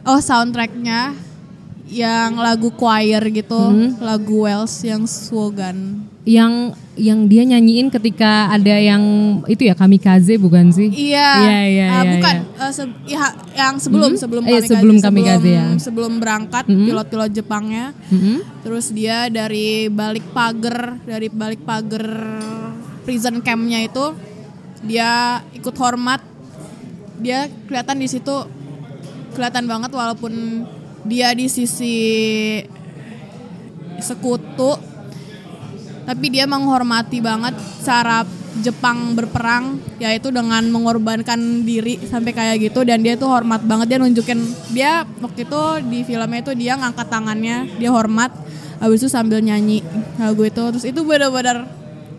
oh 0.04 0.20
soundtracknya 0.20 1.16
yang 1.88 2.36
lagu 2.36 2.74
choir 2.74 3.22
gitu 3.30 3.56
Hmm. 3.56 3.96
lagu 4.02 4.44
Wells 4.44 4.76
yang 4.84 5.08
slogan 5.08 6.04
yang 6.26 6.74
yang 6.96 7.28
dia 7.28 7.44
nyanyiin 7.44 7.92
ketika 7.92 8.50
ada 8.50 8.74
yang 8.74 9.04
itu 9.46 9.62
ya 9.62 9.76
kamikaze 9.76 10.36
bukan 10.36 10.72
sih? 10.72 10.90
Iya, 10.90 11.32
Iya, 11.38 11.60
iya, 11.62 11.88
Ah, 11.88 12.02
iya, 12.02 12.12
bukan 12.14 12.36
iya. 12.36 12.62
eh, 12.62 12.72
se- 12.72 12.98
ya, 13.06 13.24
yang 13.54 13.76
sebelum 13.78 14.12
Mhm. 14.12 14.18
sebelum 14.18 14.44
Eh, 14.44 14.50
kamikaze, 14.50 14.70
sebelum 14.72 14.98
kamikaze, 14.98 15.52
ya. 15.52 15.66
sebelum 15.78 16.14
berangkat 16.18 16.66
Mhm. 16.66 16.86
pilot-pilot 16.88 17.32
Jepangnya 17.32 17.86
Mm-mm. 18.10 18.38
Terus 18.62 18.90
dia 18.90 19.30
dari 19.30 19.86
balik 19.88 20.26
pagar, 20.32 20.98
dari 21.04 21.28
balik 21.28 21.62
pagar 21.62 22.06
prison 23.04 23.38
campnya 23.40 23.80
itu 23.80 24.16
dia 24.82 25.12
ikut 25.52 25.76
hormat. 25.76 26.26
Dia 27.18 27.46
kelihatan 27.64 27.98
di 27.98 28.08
situ 28.08 28.34
kelihatan 29.32 29.68
banget 29.68 29.92
walaupun 29.92 30.64
dia 31.04 31.30
di 31.32 31.46
sisi 31.46 31.94
sekutu 33.98 34.76
tapi 36.06 36.30
dia 36.30 36.46
menghormati 36.46 37.20
banget 37.20 37.58
cara 37.82 38.24
Jepang 38.56 39.20
berperang 39.20 39.84
yaitu 40.00 40.32
dengan 40.32 40.64
mengorbankan 40.72 41.68
diri 41.68 42.00
sampai 42.08 42.32
kayak 42.32 42.64
gitu. 42.64 42.88
Dan 42.88 43.04
dia 43.04 43.20
tuh 43.20 43.28
hormat 43.28 43.60
banget 43.68 43.92
dia 43.92 43.98
nunjukin 44.00 44.40
dia 44.72 45.04
waktu 45.20 45.44
itu 45.44 45.62
di 45.92 46.08
filmnya 46.08 46.40
itu 46.40 46.56
dia 46.56 46.80
ngangkat 46.80 47.08
tangannya 47.12 47.68
dia 47.76 47.92
hormat. 47.92 48.32
Habis 48.80 49.04
itu 49.04 49.10
sambil 49.12 49.44
nyanyi 49.44 49.84
lagu 50.16 50.48
itu. 50.48 50.64
Terus 50.72 50.86
itu 50.88 51.04
benar-benar 51.04 51.68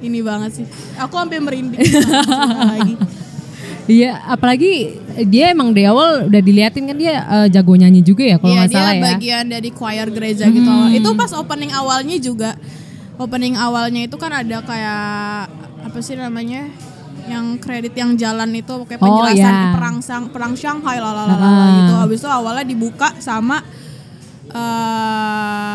ini 0.05 0.21
banget 0.21 0.61
sih. 0.61 0.66
Aku 1.00 1.16
sampai 1.16 1.40
merinding. 1.40 1.81
Lagi 1.81 2.95
Iya, 3.87 4.19
apalagi 4.26 4.99
dia 5.31 5.55
emang 5.55 5.71
di 5.71 5.87
awal 5.87 6.26
udah 6.26 6.43
diliatin 6.43 6.90
kan 6.90 6.99
dia 6.99 7.23
eh, 7.23 7.47
jago 7.55 7.71
nyanyi 7.78 8.02
juga 8.02 8.26
ya 8.26 8.37
kalau 8.43 8.50
Iya 8.50 8.61
nggak 8.66 8.75
salah 8.75 8.95
ya. 8.99 9.02
bagian 9.14 9.45
dari 9.47 9.71
choir 9.71 10.07
gereja 10.11 10.45
gitu. 10.50 10.66
Awal. 10.66 10.99
Itu 10.99 11.11
pas 11.14 11.31
opening 11.31 11.71
awalnya 11.71 12.19
juga 12.19 12.59
opening 13.17 13.55
awalnya 13.55 14.03
itu 14.03 14.15
kan 14.15 14.31
ada 14.31 14.61
kayak 14.61 15.49
apa 15.83 15.99
sih 15.99 16.15
namanya 16.15 16.69
yang 17.27 17.57
kredit 17.57 17.91
yang 17.93 18.15
jalan 18.15 18.55
itu 18.55 18.75
kayak 18.85 19.01
Oh, 19.01 19.09
penjelasan 19.19 19.51
iya. 19.51 19.73
perang 19.73 19.99
sang 19.99 20.25
perang 20.29 20.55
Shanghai 20.55 20.97
lalalala 20.97 21.35
Ah. 21.35 21.69
gitu. 21.77 21.95
Habis 21.97 22.19
itu 22.21 22.29
awalnya 22.29 22.65
dibuka 22.65 23.11
sama 23.19 23.59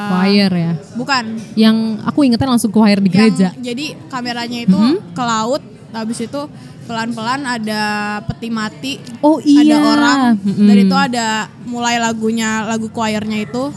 Choir 0.10 0.50
ya. 0.50 0.74
bukan 0.96 1.24
Yang 1.54 1.78
aku 2.02 2.20
ingetnya 2.24 2.50
langsung 2.50 2.72
choir 2.72 2.98
di 2.98 3.10
gereja. 3.10 3.52
yang 3.52 3.62
jadi 3.64 3.86
kameranya 4.08 4.60
itu 4.60 4.74
Mhm. 4.74 5.14
ke 5.14 5.22
laut 5.22 5.62
habis 5.92 6.18
itu 6.20 6.42
pelan-pelan 6.82 7.44
ada 7.44 7.84
peti 8.26 8.50
mati 8.50 8.94
Oh 9.20 9.38
iya. 9.40 9.76
ada 9.76 9.78
orang 9.88 10.20
Mm-mm. 10.40 10.66
dari 10.66 10.82
itu 10.84 10.96
ada 10.98 11.28
mulai 11.64 12.00
lagunya 12.00 12.64
lagu 12.64 12.88
choirnya 12.88 13.38
itu 13.40 13.70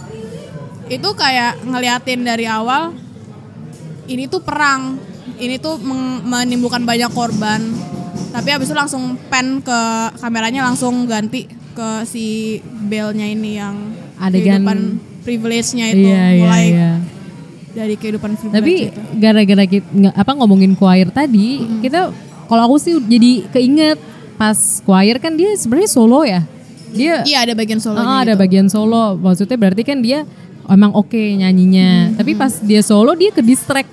itu 0.87 1.09
kayak 1.13 1.65
ngeliatin 1.65 2.23
dari 2.23 2.47
awal 2.47 2.95
ini 4.07 4.25
tuh 4.27 4.41
perang 4.41 4.99
ini 5.37 5.57
tuh 5.57 5.81
menimbulkan 6.23 6.83
banyak 6.83 7.11
korban 7.11 7.61
tapi 8.31 8.51
habis 8.51 8.67
itu 8.67 8.77
langsung 8.77 9.03
pen 9.29 9.61
ke 9.61 9.81
kameranya 10.17 10.63
langsung 10.65 11.05
ganti 11.05 11.47
ke 11.71 11.89
si 12.05 12.59
Bell-nya 12.63 13.27
ini 13.27 13.57
yang 13.57 13.75
Adegan- 14.17 14.63
kehidupan 14.63 14.79
privilege-nya 15.21 15.87
itu 15.91 16.05
Iya, 16.05 16.25
iya, 16.29 16.41
mulai 16.41 16.65
iya. 16.69 16.91
dari 17.73 17.95
kehidupan 17.95 18.31
privilege 18.33 18.55
Tapi 18.55 18.75
gara-gara 19.17 19.65
kita 19.65 19.87
apa 20.13 20.31
ngomongin 20.33 20.73
choir 20.73 21.11
tadi, 21.11 21.65
kita 21.81 22.15
kalau 22.45 22.63
aku 22.65 22.77
sih 22.77 22.95
jadi 23.01 23.49
keinget 23.51 23.99
pas 24.35 24.55
choir 24.79 25.17
kan 25.17 25.33
dia 25.33 25.51
sebenarnya 25.55 25.89
solo 25.89 26.23
ya. 26.23 26.45
Dia 26.93 27.25
Iya 27.25 27.39
ada 27.43 27.55
bagian 27.55 27.81
solonya 27.81 28.07
Ah, 28.07 28.21
ada 28.21 28.35
gitu. 28.35 28.43
bagian 28.45 28.67
solo. 28.69 29.17
Maksudnya 29.17 29.57
berarti 29.57 29.83
kan 29.83 29.99
dia 29.99 30.23
emang 30.69 30.93
oke 30.95 31.17
nyanyinya. 31.17 32.13
Hmm. 32.13 32.17
Tapi 32.21 32.33
pas 32.35 32.53
dia 32.61 32.81
solo 32.81 33.13
dia 33.13 33.31
ke 33.31 33.41
distract 33.41 33.91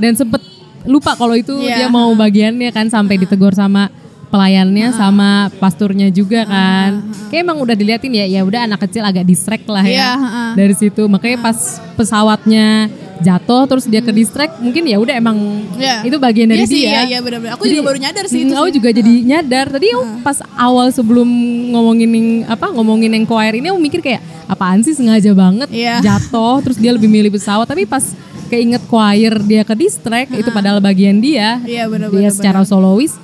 dan 0.00 0.16
sempet 0.16 0.40
lupa 0.88 1.12
kalau 1.12 1.36
itu 1.36 1.52
Iya. 1.60 1.84
dia 1.84 1.88
mau 1.92 2.08
bagiannya 2.16 2.72
kan 2.72 2.88
sampai 2.88 3.20
ditegur 3.20 3.52
sama 3.52 3.92
pelayannya 4.30 4.94
sama 4.94 5.50
pasturnya 5.58 6.08
juga 6.08 6.46
kan. 6.46 7.02
Kayak 7.28 7.42
emang 7.44 7.58
udah 7.60 7.74
diliatin 7.74 8.14
ya 8.14 8.24
ya 8.30 8.40
udah 8.46 8.64
anak 8.64 8.86
kecil 8.86 9.02
agak 9.02 9.26
distract 9.26 9.66
lah 9.66 9.82
ya. 9.84 9.90
Iya, 9.90 10.10
heeh. 10.16 10.48
Dari 10.56 10.74
situ 10.78 11.02
makanya 11.10 11.38
pas 11.42 11.58
pesawatnya 11.98 12.88
jatuh 13.20 13.62
terus 13.64 13.84
dia 13.84 14.00
ke 14.00 14.10
distract 14.10 14.58
mungkin 14.58 14.84
ya 14.84 14.96
udah 14.96 15.14
emang 15.14 15.36
Iya. 15.76 16.04
itu 16.04 16.16
bagian 16.16 16.48
dari 16.48 16.64
sih, 16.64 16.84
dia. 16.84 17.04
iya, 17.04 17.16
iya, 17.16 17.18
benar-benar. 17.20 17.56
Aku 17.56 17.64
Jadi, 17.64 17.72
juga 17.74 17.84
baru 17.88 17.98
nyadar 18.00 18.24
sih 18.26 18.40
itu 18.42 18.52
Aku 18.52 18.68
sih. 18.68 18.74
juga 18.76 18.88
jadi 18.90 19.12
nyadar. 19.22 19.66
Tadi 19.70 19.86
aku 19.90 20.02
pas 20.20 20.38
awal 20.54 20.86
sebelum 20.90 21.28
ngomongin 21.70 22.10
yang, 22.10 22.28
apa 22.46 22.66
ngomongin 22.68 23.10
yang 23.12 23.24
choir 23.24 23.54
ini 23.54 23.68
aku 23.68 23.78
mikir 23.78 24.00
kayak 24.00 24.20
apaan 24.44 24.80
sih 24.80 24.92
sengaja 24.92 25.30
banget 25.32 25.68
Iya. 25.70 26.00
jatuh 26.00 26.60
terus 26.60 26.76
dia 26.76 26.90
lebih 26.90 27.06
milih 27.06 27.30
pesawat 27.30 27.64
tapi 27.64 27.84
pas 27.84 28.02
keinget 28.50 28.82
choir 28.84 29.38
dia 29.40 29.62
ke 29.62 29.74
distract 29.74 30.34
itu 30.34 30.50
padahal 30.50 30.82
bagian 30.82 31.22
dia. 31.22 31.62
Iya, 31.62 31.86
benar, 31.86 32.10
Dia 32.10 32.28
benar, 32.28 32.34
secara 32.34 32.60
solois 32.64 33.14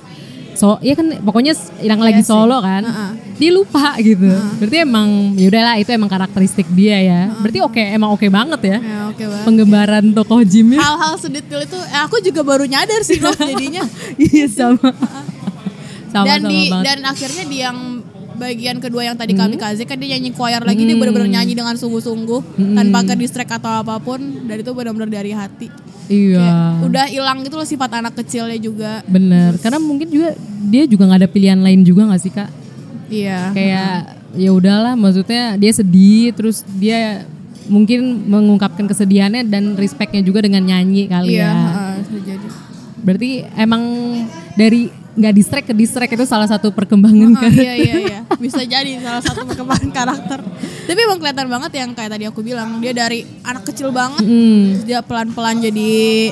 so 0.57 0.81
ya 0.81 0.91
kan 0.91 1.13
pokoknya 1.19 1.53
yang 1.79 1.97
lagi 1.97 2.19
sih. 2.19 2.27
solo 2.27 2.57
kan 2.59 2.81
Heeh. 2.81 3.11
dia 3.37 3.51
lupa 3.51 3.93
gitu 3.99 4.25
berarti 4.57 4.77
emang 4.79 5.07
yaudahlah 5.35 5.77
itu 5.77 5.89
emang 5.89 6.09
karakteristik 6.09 6.65
dia 6.69 6.97
ya 6.99 7.21
berarti 7.31 7.59
oke 7.61 7.77
emang 7.79 8.09
oke 8.11 8.25
banget 8.27 8.61
ya 8.65 8.77
Ya, 8.79 8.99
oke 9.07 9.23
banget. 9.23 9.43
penggembaran 9.43 10.05
tokoh 10.11 10.41
Jimmy 10.41 10.75
Hal-hal 10.75 11.13
sedetil 11.15 11.61
itu 11.61 11.77
eh, 11.77 12.01
aku 12.01 12.17
juga 12.19 12.41
baru 12.41 12.65
nyadar 12.65 13.01
sih 13.01 13.17
loh 13.17 13.31
jadinya. 13.31 13.85
iya 14.19 14.45
sama 14.47 14.89
sama 16.07 16.25
dan 16.25 16.39
sama 16.39 16.49
di 16.49 16.59
banget. 16.65 16.83
dan 16.83 16.99
akhirnya 17.03 17.43
di 17.45 17.57
yang 17.59 17.77
bagian 18.37 18.77
kedua 18.77 19.01
yang 19.03 19.13
tadi 19.13 19.33
kamikaze 19.33 19.83
kan 19.83 19.97
dia 19.97 20.13
nyanyi 20.13 20.29
choir 20.31 20.61
lagi 20.61 20.79
dia 20.79 20.93
benar-benar 20.93 21.27
nyanyi 21.27 21.53
dengan 21.53 21.73
sungguh-sungguh 21.73 22.41
tanpa 22.73 23.03
ke 23.03 23.13
distract 23.15 23.51
atau 23.51 23.81
apa 23.81 23.97
pun 23.97 24.17
dan 24.45 24.55
itu 24.55 24.71
benar-benar 24.71 25.09
dari 25.09 25.31
hati. 25.31 25.67
iya 26.07 26.37
Kayak 26.77 26.85
udah 26.85 27.05
hilang 27.07 27.37
gitu 27.41 27.55
loh 27.55 27.65
sifat 27.65 27.91
anak 27.95 28.15
kecilnya 28.15 28.55
juga. 28.55 29.01
bener 29.03 29.57
karena 29.57 29.75
mungkin 29.77 30.07
juga 30.07 30.31
dia 30.63 30.85
juga 30.85 31.03
nggak 31.05 31.19
ada 31.19 31.29
pilihan 31.29 31.59
lain 31.59 31.81
juga 31.81 32.07
nggak 32.07 32.21
sih 32.21 32.31
kak 32.31 32.49
Iya. 33.07 33.51
Kayak 33.51 33.91
ya 34.35 34.51
udahlah 34.51 34.93
maksudnya 34.93 35.55
dia 35.55 35.71
sedih 35.71 36.35
terus 36.35 36.67
dia 36.69 37.23
mungkin 37.67 38.23
mengungkapkan 38.23 38.83
kesedihannya 38.83 39.43
dan 39.43 39.75
respectnya 39.75 40.19
juga 40.19 40.43
dengan 40.43 40.63
nyanyi 40.63 41.07
kali 41.07 41.35
Iya, 41.35 41.47
ya. 41.47 41.95
bisa 41.97 42.19
jadi. 42.23 42.47
Berarti 42.97 43.29
emang 43.55 43.83
dari 44.53 44.91
nggak 45.17 45.33
distract 45.33 45.65
ke 45.65 45.73
distract 45.73 46.11
itu 46.11 46.23
salah 46.23 46.45
satu 46.45 46.69
perkembangan 46.69 47.33
Ah, 47.33 47.41
kan. 47.41 47.51
iya 47.51 47.73
iya 47.75 47.93
iya 47.99 48.19
bisa 48.37 48.61
jadi 48.61 49.01
salah 49.01 49.19
satu 49.19 49.43
perkembangan 49.43 49.89
karakter 49.89 50.39
tapi 50.85 50.99
emang 50.99 51.17
kelihatan 51.17 51.47
banget 51.47 51.71
yang 51.75 51.89
kayak 51.91 52.11
tadi 52.11 52.23
aku 52.23 52.39
bilang 52.39 52.77
dia 52.77 52.93
dari 52.93 53.25
anak 53.41 53.65
kecil 53.65 53.89
banget 53.89 54.21
Hmm. 54.21 54.63
terus 54.71 54.85
dia 54.85 54.99
pelan 55.01 55.29
pelan 55.31 55.57
jadi 55.57 56.29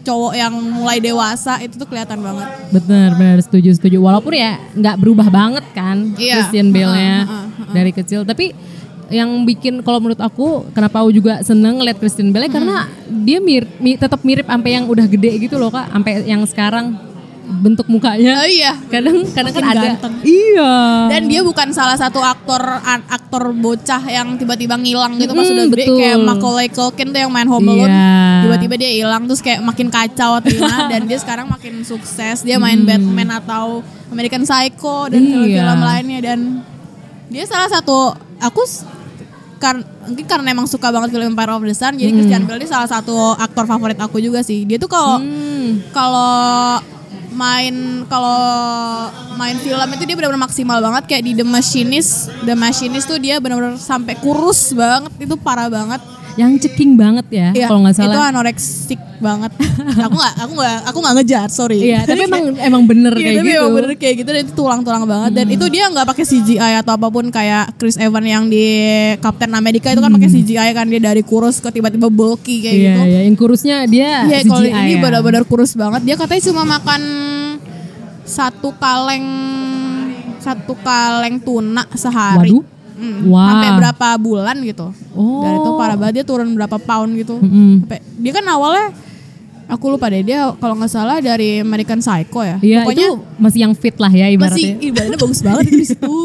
cowok 0.00 0.32
yang 0.32 0.52
mulai 0.52 0.98
dewasa 0.98 1.58
itu 1.58 1.74
tuh 1.74 1.84
kelihatan 1.84 2.20
banget 2.20 2.48
Bener, 2.70 3.10
bener 3.14 3.38
setuju 3.40 3.72
setuju. 3.72 3.96
Walaupun 3.98 4.32
ya 4.32 4.60
nggak 4.70 4.96
berubah 4.96 5.28
banget 5.28 5.64
kan 5.72 6.12
Iya. 6.14 6.34
Christian 6.38 6.68
Bale-nya 6.68 7.24
Heeh, 7.24 7.46
heeh, 7.56 7.72
dari 7.72 7.90
kecil. 7.90 8.20
Tapi 8.22 8.52
yang 9.06 9.28
bikin 9.42 9.80
kalau 9.80 9.98
menurut 9.98 10.18
aku 10.18 10.68
kenapa 10.70 11.00
aku 11.00 11.10
juga 11.10 11.40
seneng 11.40 11.78
ngeliat 11.78 11.96
Christian 11.96 12.30
Bale 12.30 12.48
karena 12.48 12.84
dia 13.22 13.38
mir, 13.38 13.64
mi- 13.78 13.96
tetap 13.96 14.20
mirip 14.20 14.44
sampai 14.44 14.70
yang 14.74 14.84
udah 14.84 15.06
gede 15.06 15.40
gitu 15.40 15.56
loh 15.56 15.68
kak, 15.68 15.88
sampai 15.88 16.12
yang 16.22 16.44
sekarang 16.44 17.00
bentuk 17.44 17.84
mukanya. 17.86 18.38
oh 18.38 18.48
iya 18.48 18.72
Kadang 18.86 19.20
kadang 19.28 19.52
kan 19.52 19.64
ada. 19.66 19.80
ganteng. 19.92 20.14
Iya. 20.20 20.72
dan 21.08 21.22
dia 21.24 21.40
bukan 21.40 21.68
salah 21.70 21.94
satu 21.94 22.18
aktor 22.18 22.58
aktor 23.06 23.52
bocah 23.52 24.02
yang 24.02 24.34
tiba-tiba 24.34 24.74
ngilang 24.74 25.16
gitu 25.16 25.30
pas 25.30 25.42
Mm, 25.42 25.54
udah 25.54 25.66
gede 25.68 25.84
betul. 25.84 25.96
kayak 25.98 26.16
Macaulay 26.18 26.68
Culkin 26.68 27.08
tuh 27.08 27.20
yang 27.20 27.28
main 27.28 27.44
Home 27.46 27.66
Alone 27.66 27.86
Iya. 27.86 28.40
tiba-tiba 28.42 28.74
dia 28.76 28.90
hilang 28.94 29.22
terus 29.24 29.38
kayak 29.38 29.60
makin 29.60 29.88
kacau 29.88 30.40
gimana 30.40 30.86
dan 30.90 31.04
dia 31.04 31.16
sekarang 31.16 31.46
makin 31.46 31.80
sukses 31.82 32.40
dia 32.40 32.56
main 32.56 32.80
Batman 32.80 33.28
atau 33.34 33.80
American 34.08 34.42
Psycho 34.42 35.08
dan 35.08 35.20
Hmm. 35.20 35.44
Iya. 35.44 35.60
film-film 35.60 35.80
lainnya 35.80 36.20
dan 36.22 36.38
dia 37.26 37.44
salah 37.44 37.68
satu 37.68 38.12
aku 38.38 38.62
kar- 39.56 39.80
mungkin 40.04 40.24
karena 40.24 40.48
emang 40.50 40.64
suka 40.64 40.88
banget 40.88 41.10
film 41.10 41.32
Empire 41.32 41.52
of 41.52 41.62
the 41.62 41.72
Sun 41.72 41.94
jadi 41.94 42.10
Christian 42.10 42.44
Bale 42.44 42.58
ini 42.58 42.66
salah 42.66 42.86
satu 42.86 43.12
aktor 43.34 43.64
favorit 43.64 43.96
aku 43.96 44.16
juga 44.18 44.40
sih 44.40 44.62
dia 44.62 44.76
tuh 44.76 44.86
kalau 44.86 45.18
Hmm. 45.18 45.80
kalau 45.90 46.78
main 47.34 48.06
kalau 48.08 49.10
main 49.36 49.58
film 49.58 49.88
itu 49.92 50.02
dia 50.06 50.16
benar-benar 50.16 50.46
maksimal 50.46 50.78
banget. 50.80 51.04
Kayak 51.10 51.24
di 51.26 51.32
The 51.36 51.46
Machinist 51.46 52.30
The 52.46 52.54
Machinist 52.56 53.06
tuh 53.10 53.18
dia 53.20 53.42
benar-benar 53.42 53.76
sampai 53.76 54.16
kurus 54.22 54.72
banget. 54.72 55.10
Itu 55.20 55.36
parah 55.36 55.68
banget 55.68 56.00
Yang 56.34 56.66
ceking 56.66 56.94
banget 56.94 57.26
ya, 57.28 57.48
Iya, 57.50 57.66
kalau 57.66 57.80
nggak 57.82 57.94
itu 57.94 58.02
salah. 58.04 58.26
anoreksik 58.28 59.00
banget 59.16 59.54
aku 59.96 60.14
nggak 60.14 60.34
aku 60.36 60.52
nggak 60.52 60.76
aku 60.84 60.98
nggak 60.98 61.14
ngejar 61.16 61.48
sorry 61.48 61.78
Iya, 61.80 62.02
tapi 62.02 62.24
emang 62.28 62.44
emang 62.58 62.82
bener 62.84 63.12
Iya, 63.12 63.22
kayak 63.22 63.36
tapi 63.36 63.46
gitu. 63.46 63.60
emang 63.60 63.72
bener 63.72 63.90
kayak 63.94 64.14
gitu 64.16 64.28
dan 64.28 64.40
itu 64.42 64.52
tulang-tulang 64.52 65.04
banget 65.04 65.30
dan 65.32 65.46
itu 65.48 65.64
dia 65.68 65.84
nggak 65.86 66.02
pakai 66.04 66.24
CGI 66.24 66.72
atau 66.76 66.92
apa 66.92 67.08
pun 67.08 67.24
kayak 67.28 67.64
Chris 67.74 67.94
Evans 67.96 68.26
yang 68.26 68.44
di 68.46 68.66
Captain 69.18 69.52
America 69.52 69.88
itu 69.88 70.00
kan 70.00 70.10
pakai 70.10 70.28
CGI 70.28 70.70
kan 70.72 70.86
dia 70.86 71.00
dari 71.00 71.22
kurus 71.22 71.56
ke 71.56 71.70
tiba-tiba 71.70 72.08
bulky 72.08 72.60
kayak 72.60 72.74
Iya, 72.74 72.82
gitu. 72.90 73.00
iya, 73.06 73.20
yang 73.22 73.36
kurusnya 73.36 73.76
dia 73.86 74.10
Iya, 74.24 74.38
kalau 74.42 74.60
CGI 74.60 74.74
ini 74.82 74.92
ya. 74.92 75.00
benar-benar 75.00 75.42
kurus 75.44 75.72
banget. 75.72 76.02
Dia 76.02 76.16
katanya 76.16 76.42
cuma 76.44 76.62
makan 76.68 77.00
satu 78.22 78.74
kaleng 78.74 79.26
satu 80.36 80.74
kaleng 80.76 81.38
tuna 81.38 81.86
sehari. 81.92 82.50
Waduh. 82.50 82.73
Hmm, 82.94 83.26
Wah. 83.26 83.48
Sampai 83.50 83.70
berapa 83.74 84.06
bulan 84.16 84.56
gitu. 84.62 84.86
Oh. 85.12 85.42
Dan 85.42 85.50
itu 85.58 85.70
parah 85.74 85.96
banget 85.96 86.14
dia 86.16 86.24
turun 86.24 86.48
berapa 86.50 86.78
pound 86.78 87.10
gitu. 87.14 87.36
Mm-mm. 87.36 87.82
Sampai 87.82 87.98
dia 88.16 88.32
kan 88.32 88.44
awalnya 88.46 88.94
aku 89.64 89.84
lupa 89.88 90.12
deh 90.12 90.20
dia 90.20 90.52
kalau 90.54 90.76
nggak 90.76 90.92
salah 90.92 91.18
dari 91.18 91.58
American 91.58 91.98
Psycho 91.98 92.40
ya. 92.40 92.56
Iya, 92.60 92.84
Pokoknya 92.84 93.08
itu 93.08 93.18
masih 93.36 93.60
yang 93.60 93.72
fit 93.72 93.96
lah 93.96 94.08
ya 94.08 94.26
masih 94.30 94.36
ibaratnya. 94.36 94.74
ibaratnya 94.78 95.18
bagus 95.18 95.40
banget 95.40 95.64
di 95.66 95.84
situ. 95.84 96.16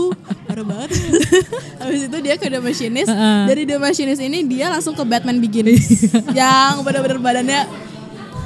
Parah 0.46 0.66
banget. 0.68 0.90
Habis 1.82 2.02
itu 2.06 2.18
dia 2.20 2.36
ke 2.36 2.46
The 2.46 2.60
Machinist. 2.60 3.10
Heeh. 3.10 3.42
Dari 3.48 3.64
The 3.64 3.78
Machinist 3.78 4.22
ini 4.22 4.38
dia 4.46 4.66
langsung 4.70 4.94
ke 4.94 5.04
Batman 5.04 5.40
Begins. 5.40 6.06
yang 6.38 6.84
benar-benar 6.84 7.18
badannya 7.18 7.62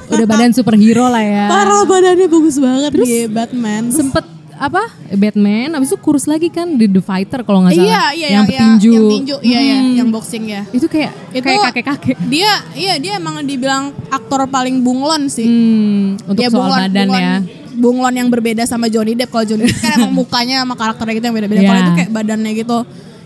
Udah 0.04 0.28
badan 0.30 0.52
superhero 0.52 1.08
lah 1.08 1.24
ya. 1.24 1.48
Parah 1.48 1.84
badannya 1.84 2.28
bagus 2.28 2.56
banget 2.56 2.92
di 2.94 3.26
Batman. 3.26 3.90
Terus- 3.90 3.98
Sempet 3.98 4.26
apa 4.64 4.80
Batman 5.12 5.76
habis 5.76 5.92
itu 5.92 6.00
kurus 6.00 6.24
lagi 6.24 6.48
kan 6.48 6.64
di 6.74 6.88
The 6.88 7.04
Fighter 7.04 7.44
kalau 7.44 7.68
nggak 7.68 7.76
salah. 7.76 7.84
Iya, 7.84 8.04
iya 8.16 8.28
yang, 8.32 8.46
petinju. 8.48 8.92
Yang 8.94 9.12
tinju, 9.12 9.36
iya 9.44 9.60
ya, 9.60 9.76
Hmm. 9.76 9.94
yang 10.00 10.08
boxing 10.08 10.44
ya. 10.48 10.62
Itu 10.72 10.88
kayak 10.88 11.12
Itu- 11.30 11.44
kayak 11.44 11.60
kakek-kakek. 11.70 12.16
Dia 12.26 12.52
iya 12.74 12.94
dia 12.96 13.20
emang 13.20 13.44
dibilang 13.44 13.92
aktor 14.08 14.48
paling 14.48 14.80
bunglon 14.80 15.28
sih. 15.28 15.44
Hmm, 15.44 16.16
untuk 16.24 16.40
ya, 16.40 16.48
soal 16.48 16.72
badan 16.72 16.96
bunglon, 17.06 17.20
ya. 17.20 17.36
Bunglon 17.74 18.16
yang 18.16 18.30
berbeda 18.30 18.64
sama 18.64 18.88
Johnny 18.88 19.14
Depp. 19.14 19.30
Kalau 19.30 19.44
Johnny 19.44 19.68
Depp 19.68 19.82
kan 19.82 19.92
emang 20.00 20.16
mukanya 20.16 20.64
sama 20.64 20.74
karakternya 20.74 21.14
gitu 21.14 21.26
yang 21.28 21.36
beda-beda. 21.36 21.62
Kalau 21.62 21.76
Iya. 21.76 21.84
itu 21.84 21.94
kayak 22.00 22.12
badannya 22.14 22.52
gitu. 22.56 22.78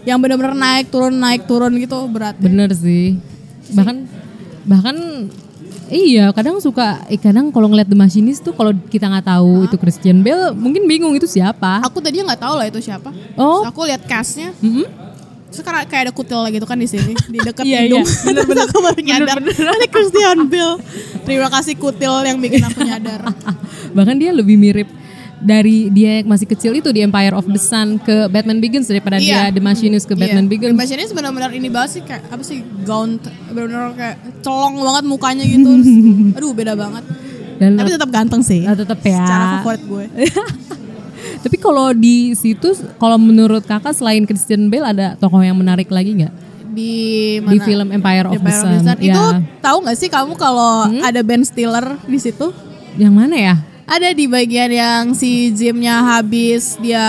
Yang 0.04 0.18
benar-benar 0.18 0.54
naik 0.56 0.86
turun 0.88 1.14
naik 1.14 1.42
turun 1.46 1.72
gitu 1.76 1.98
berat. 2.08 2.34
Bener 2.40 2.74
sih. 2.74 3.20
Bahkan 3.70 3.96
bahkan 4.64 4.98
iya 5.88 6.26
kadang 6.32 6.60
suka 6.60 7.02
eh, 7.08 7.16
kadang 7.16 7.50
kalau 7.50 7.68
ngeliat 7.68 7.88
The 7.88 7.96
Machinist 7.96 8.44
tuh 8.44 8.52
kalau 8.52 8.76
kita 8.88 9.08
nggak 9.08 9.26
tahu 9.26 9.66
itu 9.66 9.76
Christian 9.76 10.22
Bale 10.22 10.52
mungkin 10.52 10.84
bingung 10.86 11.14
itu 11.14 11.26
siapa. 11.26 11.82
Aku 11.84 12.00
tadinya 12.00 12.34
nggak 12.34 12.42
tahu 12.44 12.54
lah 12.60 12.66
itu 12.68 12.80
siapa. 12.80 13.10
Oh. 13.36 13.64
Terus 13.64 13.72
aku 13.72 13.82
lihat 13.88 14.02
castnya. 14.06 14.52
Mm-mm. 14.60 14.88
Terus 15.48 15.64
karena 15.64 15.88
kayak 15.88 16.04
ada 16.08 16.14
kutil 16.14 16.44
gitu 16.52 16.66
kan 16.68 16.76
di 16.76 16.86
sini 16.86 17.16
di 17.34 17.40
dekat 17.40 17.64
Iya, 17.64 17.80
hidung. 17.88 18.04
iya. 18.04 18.20
Bener-bener 18.28 18.64
aku 18.68 18.78
baru 18.84 19.00
nyadar. 19.00 19.38
Ini 19.42 19.88
Christian 19.88 20.38
Bale. 20.52 20.76
Terima 21.24 21.48
kasih 21.48 21.74
kutil 21.80 22.14
yang 22.28 22.38
bikin 22.38 22.62
aku 22.62 22.80
nyadar. 22.84 23.22
Bahkan 23.98 24.16
dia 24.20 24.32
lebih 24.36 24.60
mirip 24.60 24.88
dari 25.40 25.88
dia 25.88 26.18
yang 26.18 26.28
masih 26.28 26.46
kecil 26.46 26.74
itu 26.74 26.90
di 26.90 27.00
Empire 27.00 27.32
of 27.32 27.46
the 27.46 27.58
Sun 27.58 27.98
ke 27.98 28.26
Batman 28.28 28.58
Begins 28.58 28.86
daripada 28.86 29.16
Iya. 29.16 29.48
dia 29.48 29.54
The 29.54 29.62
Machinist 29.62 30.06
ke 30.06 30.14
Batman 30.14 30.46
Iya. 30.46 30.52
Begins. 30.52 30.72
The 30.72 30.80
Machinist 30.80 31.12
benar-benar 31.12 31.52
ini 31.52 31.68
banget 31.68 31.90
sih 31.92 32.02
kayak 32.02 32.26
apa 32.26 32.42
sih 32.42 32.58
gaun 32.82 33.22
benar-benar 33.48 33.94
kayak 33.94 34.16
celong 34.42 34.76
banget 34.78 35.04
mukanya 35.06 35.44
gitu. 35.44 35.70
Aduh 36.38 36.52
beda 36.52 36.74
banget. 36.74 37.06
Dan 37.58 37.74
Tapi 37.76 37.90
tetap 37.92 38.10
ganteng 38.10 38.42
sih. 38.42 38.62
Ah, 38.64 38.74
tetep 38.74 38.98
ya. 39.00 39.18
Secara 39.20 39.46
favorit 39.56 39.82
gue. 39.84 40.06
Tapi 41.40 41.58
kalau 41.58 41.90
di 41.92 42.34
situ 42.34 42.70
kalau 42.96 43.16
menurut 43.16 43.62
kakak 43.62 43.92
selain 43.92 44.24
Christian 44.24 44.68
Bale 44.68 44.86
ada 44.88 45.08
tokoh 45.16 45.40
yang 45.40 45.54
menarik 45.54 45.88
lagi 45.88 46.14
nggak 46.16 46.34
Di 46.70 46.94
di 47.40 47.58
mana? 47.58 47.66
film 47.66 47.88
Empire 47.92 48.26
of 48.28 48.34
the 48.34 48.40
Empire 48.40 48.54
of 48.54 48.62
Sun? 48.64 48.72
the 48.72 48.82
Sun. 48.84 48.98
Ya. 49.00 49.06
Itu 49.12 49.24
tahu 49.60 49.78
nggak 49.82 49.98
sih 49.98 50.08
kamu 50.08 50.34
kalau 50.36 50.86
Hmm? 50.88 51.02
ada 51.02 51.20
Ben 51.20 51.42
Stiller 51.42 51.98
di 52.04 52.18
situ? 52.18 52.54
Yang 52.96 53.14
mana 53.16 53.36
ya? 53.36 53.56
Ada 53.88 54.12
di 54.12 54.28
bagian 54.28 54.68
yang 54.68 55.04
si 55.16 55.48
Jimnya 55.50 56.04
habis 56.06 56.76
dia 56.76 57.08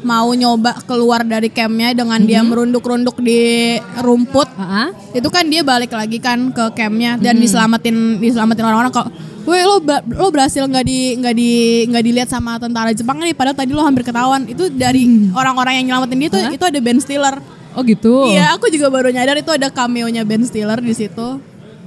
mau 0.00 0.32
nyoba 0.32 0.80
keluar 0.82 1.20
dari 1.22 1.52
campnya 1.52 1.92
dengan 1.92 2.16
dia 2.18 2.40
Hmm? 2.40 2.48
merunduk-runduk 2.48 3.20
di 3.20 3.76
rumput. 3.94 4.48
Ah, 4.56 4.88
ah. 4.88 4.88
Itu 5.12 5.28
kan 5.28 5.44
dia 5.44 5.60
balik 5.60 5.92
lagi 5.92 6.16
kan 6.18 6.48
ke 6.50 6.72
campnya 6.72 7.14
Hmm. 7.14 7.22
dan 7.22 7.36
diselamatin 7.36 7.96
diselamatin 8.16 8.64
orang-orang 8.64 8.90
kok. 8.90 9.12
Woi 9.44 9.60
lo 9.60 9.76
lo 10.10 10.32
berhasil 10.32 10.64
nggak 10.64 10.82
di 10.82 11.20
nggak 11.20 11.34
di 11.36 11.50
nggak 11.84 12.00
dilihat 12.02 12.28
sama 12.28 12.56
tentara 12.56 12.88
Jepang 12.90 13.20
nih 13.20 13.36
padahal 13.36 13.52
tadi 13.54 13.70
lo 13.70 13.84
hampir 13.84 14.00
ketahuan 14.02 14.48
itu 14.48 14.72
dari 14.72 15.04
orang-orang 15.36 15.78
yang 15.78 15.92
nyelamatin 15.92 16.16
dia 16.18 16.30
Hmm. 16.32 16.48
Hah? 16.48 16.56
itu 16.56 16.64
ada 16.64 16.80
Ben 16.80 16.96
Stiller. 16.96 17.36
Oh 17.76 17.84
gitu. 17.84 18.32
Iya 18.32 18.56
aku 18.56 18.72
juga 18.72 18.88
baru 18.88 19.12
nyadar 19.12 19.36
itu 19.36 19.52
ada 19.52 19.68
cameo-nya 19.68 20.24
Ben 20.24 20.40
Stiller 20.40 20.80
di 20.80 20.96
situ. 20.96 21.44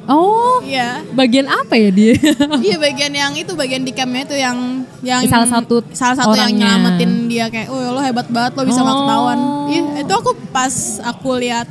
Oh, 0.08 0.60
Iya. 0.60 1.04
bagian 1.12 1.46
apa 1.46 1.76
ya 1.76 1.90
dia? 1.90 2.16
Iya 2.66 2.76
bagian 2.78 3.12
yang 3.12 3.34
itu 3.34 3.52
bagian 3.54 3.82
di 3.82 3.92
campnya 3.92 4.24
itu 4.24 4.36
yang 4.36 4.58
yang 5.02 5.22
Salah 5.26 5.46
satu 5.46 5.84
salah 5.92 6.16
satu 6.16 6.32
yang 6.32 6.48
orangnya. 6.50 6.68
nyelamatin 6.74 7.12
dia 7.28 7.46
kayak 7.48 7.68
oh 7.68 7.92
lo 7.92 8.00
hebat 8.00 8.28
banget 8.28 8.52
lo 8.54 8.64
bisa 8.64 8.82
Oh. 8.82 8.88
ketahuan. 8.98 9.40
Iya 9.68 9.84
itu 10.02 10.14
aku 10.14 10.32
pas 10.50 10.74
aku 11.02 11.30
lihat 11.38 11.68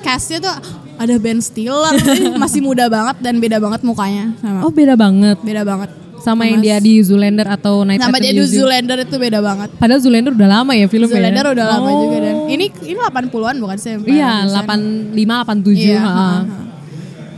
castnya 0.00 0.38
tuh 0.40 0.54
ada 0.94 1.14
Ben 1.16 1.38
Stiller 1.38 1.94
Ih, 1.96 2.34
masih 2.42 2.60
muda 2.60 2.86
banget 2.86 3.18
dan 3.18 3.38
beda 3.38 3.58
banget 3.58 3.82
mukanya 3.82 4.30
sama 4.36 4.62
oh 4.62 4.70
beda 4.70 4.94
banget. 4.94 5.38
beda 5.40 5.62
banget 5.62 5.90
Sama 6.16 6.42
yang 6.42 6.56
dia 6.58 6.80
di 6.80 6.98
Zoolander 6.98 7.44
atau 7.44 7.84
Night 7.84 8.00
sama 8.00 8.16
at 8.16 8.24
the 8.24 8.32
dia 8.32 8.32
di. 8.34 8.48
Zoolander 8.48 8.96
itu 8.98 9.12
beda 9.14 9.38
banget. 9.38 9.68
Padahal 9.76 10.00
Zoolander 10.00 10.32
udah 10.32 10.48
lama 10.50 10.72
ya 10.72 10.86
filmnya. 10.86 11.12
Zoolander 11.12 11.44
ya? 11.44 11.52
udah 11.52 11.66
lama 11.68 11.84
Oh. 11.86 12.00
juga 12.00 12.16
dan 12.18 12.36
ini 12.48 12.64
ini 12.80 12.96
80-an 12.96 13.56
bukan 13.60 13.76
sih? 13.76 13.92
Iya, 14.00 14.48
of 14.48 14.56
the 14.56 14.56
Sun? 14.56 15.12
85 15.12 15.20
87. 15.68 15.76
Iya, 15.76 15.98
ha. 15.98 16.08
ha, 16.08 16.24
ha. 16.24 16.34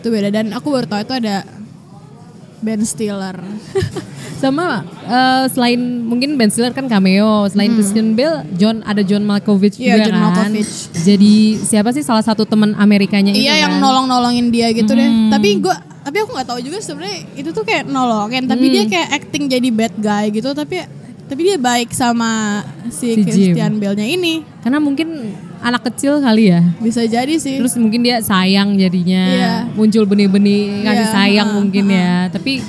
Itu 0.07 0.15
beda 0.15 0.31
dan 0.31 0.55
aku 0.55 0.71
baru 0.71 0.87
tahu 0.87 1.03
itu 1.03 1.15
ada 1.19 1.43
Ben 2.57 2.79
Stiller. 2.81 3.35
Sama 4.43 4.87
eh, 5.03 5.45
selain 5.51 5.81
mungkin 5.99 6.39
Ben 6.39 6.47
Stiller 6.47 6.71
kan 6.71 6.87
cameo, 6.87 7.51
selain 7.51 7.75
Christian 7.75 8.15
Bale, 8.15 8.47
John 8.55 8.87
ada 8.87 9.03
John 9.03 9.27
Malkovich 9.27 9.75
Hmm. 9.75 9.83
Iya, 9.83 9.91
juga 9.93 10.05
John 10.05 10.15
kan. 10.15 10.23
Malkovich. 10.23 10.73
Jadi 10.95 11.35
siapa 11.59 11.91
sih 11.91 12.07
salah 12.07 12.23
satu 12.23 12.47
teman 12.47 12.71
Amerikanya 12.77 13.35
itu 13.35 13.43
Iya 13.43 13.67
yang 13.67 13.73
kan? 13.77 13.83
nolong-nolongin 13.83 14.47
dia 14.49 14.71
gitu 14.71 14.95
deh. 14.95 15.05
Hmm. 15.05 15.27
Tapi 15.27 15.49
gua 15.59 15.75
tapi 16.01 16.23
aku 16.23 16.31
nggak 16.31 16.47
tahu 16.47 16.61
juga 16.63 16.79
sebenarnya 16.79 17.19
itu 17.35 17.51
tuh 17.51 17.67
kayak 17.67 17.91
nolongin, 17.91 18.47
tapi 18.47 18.63
Hmm. 18.63 18.75
dia 18.79 18.85
kayak 18.87 19.09
acting 19.13 19.51
jadi 19.51 19.69
bad 19.75 19.95
guy 19.99 20.31
gitu, 20.31 20.55
tapi 20.55 20.87
tapi 21.27 21.41
dia 21.43 21.59
baik 21.59 21.91
sama 21.91 22.63
si, 22.87 23.11
Si. 23.11 23.27
Christian 23.27 23.83
Bale-nya 23.83 24.07
ini. 24.07 24.47
Karena 24.63 24.79
mungkin 24.79 25.35
anak 25.67 25.83
kecil 25.85 26.19
kali 26.19 26.49
ya. 26.49 26.63
Bisa 26.79 27.03
jadi 27.03 27.35
sih. 27.37 27.59
Terus 27.59 27.75
mungkin 27.75 28.01
dia 28.01 28.23
sayang 28.23 28.75
jadinya 28.75 29.23
Iya. 29.27 29.53
muncul 29.75 30.07
benih-benih 30.07 30.81
kasih 30.81 31.03
Iya, 31.03 31.13
sayang 31.13 31.49
ha, 31.51 31.55
mungkin 31.55 31.85
ya. 31.87 32.31
Tapi 32.31 32.63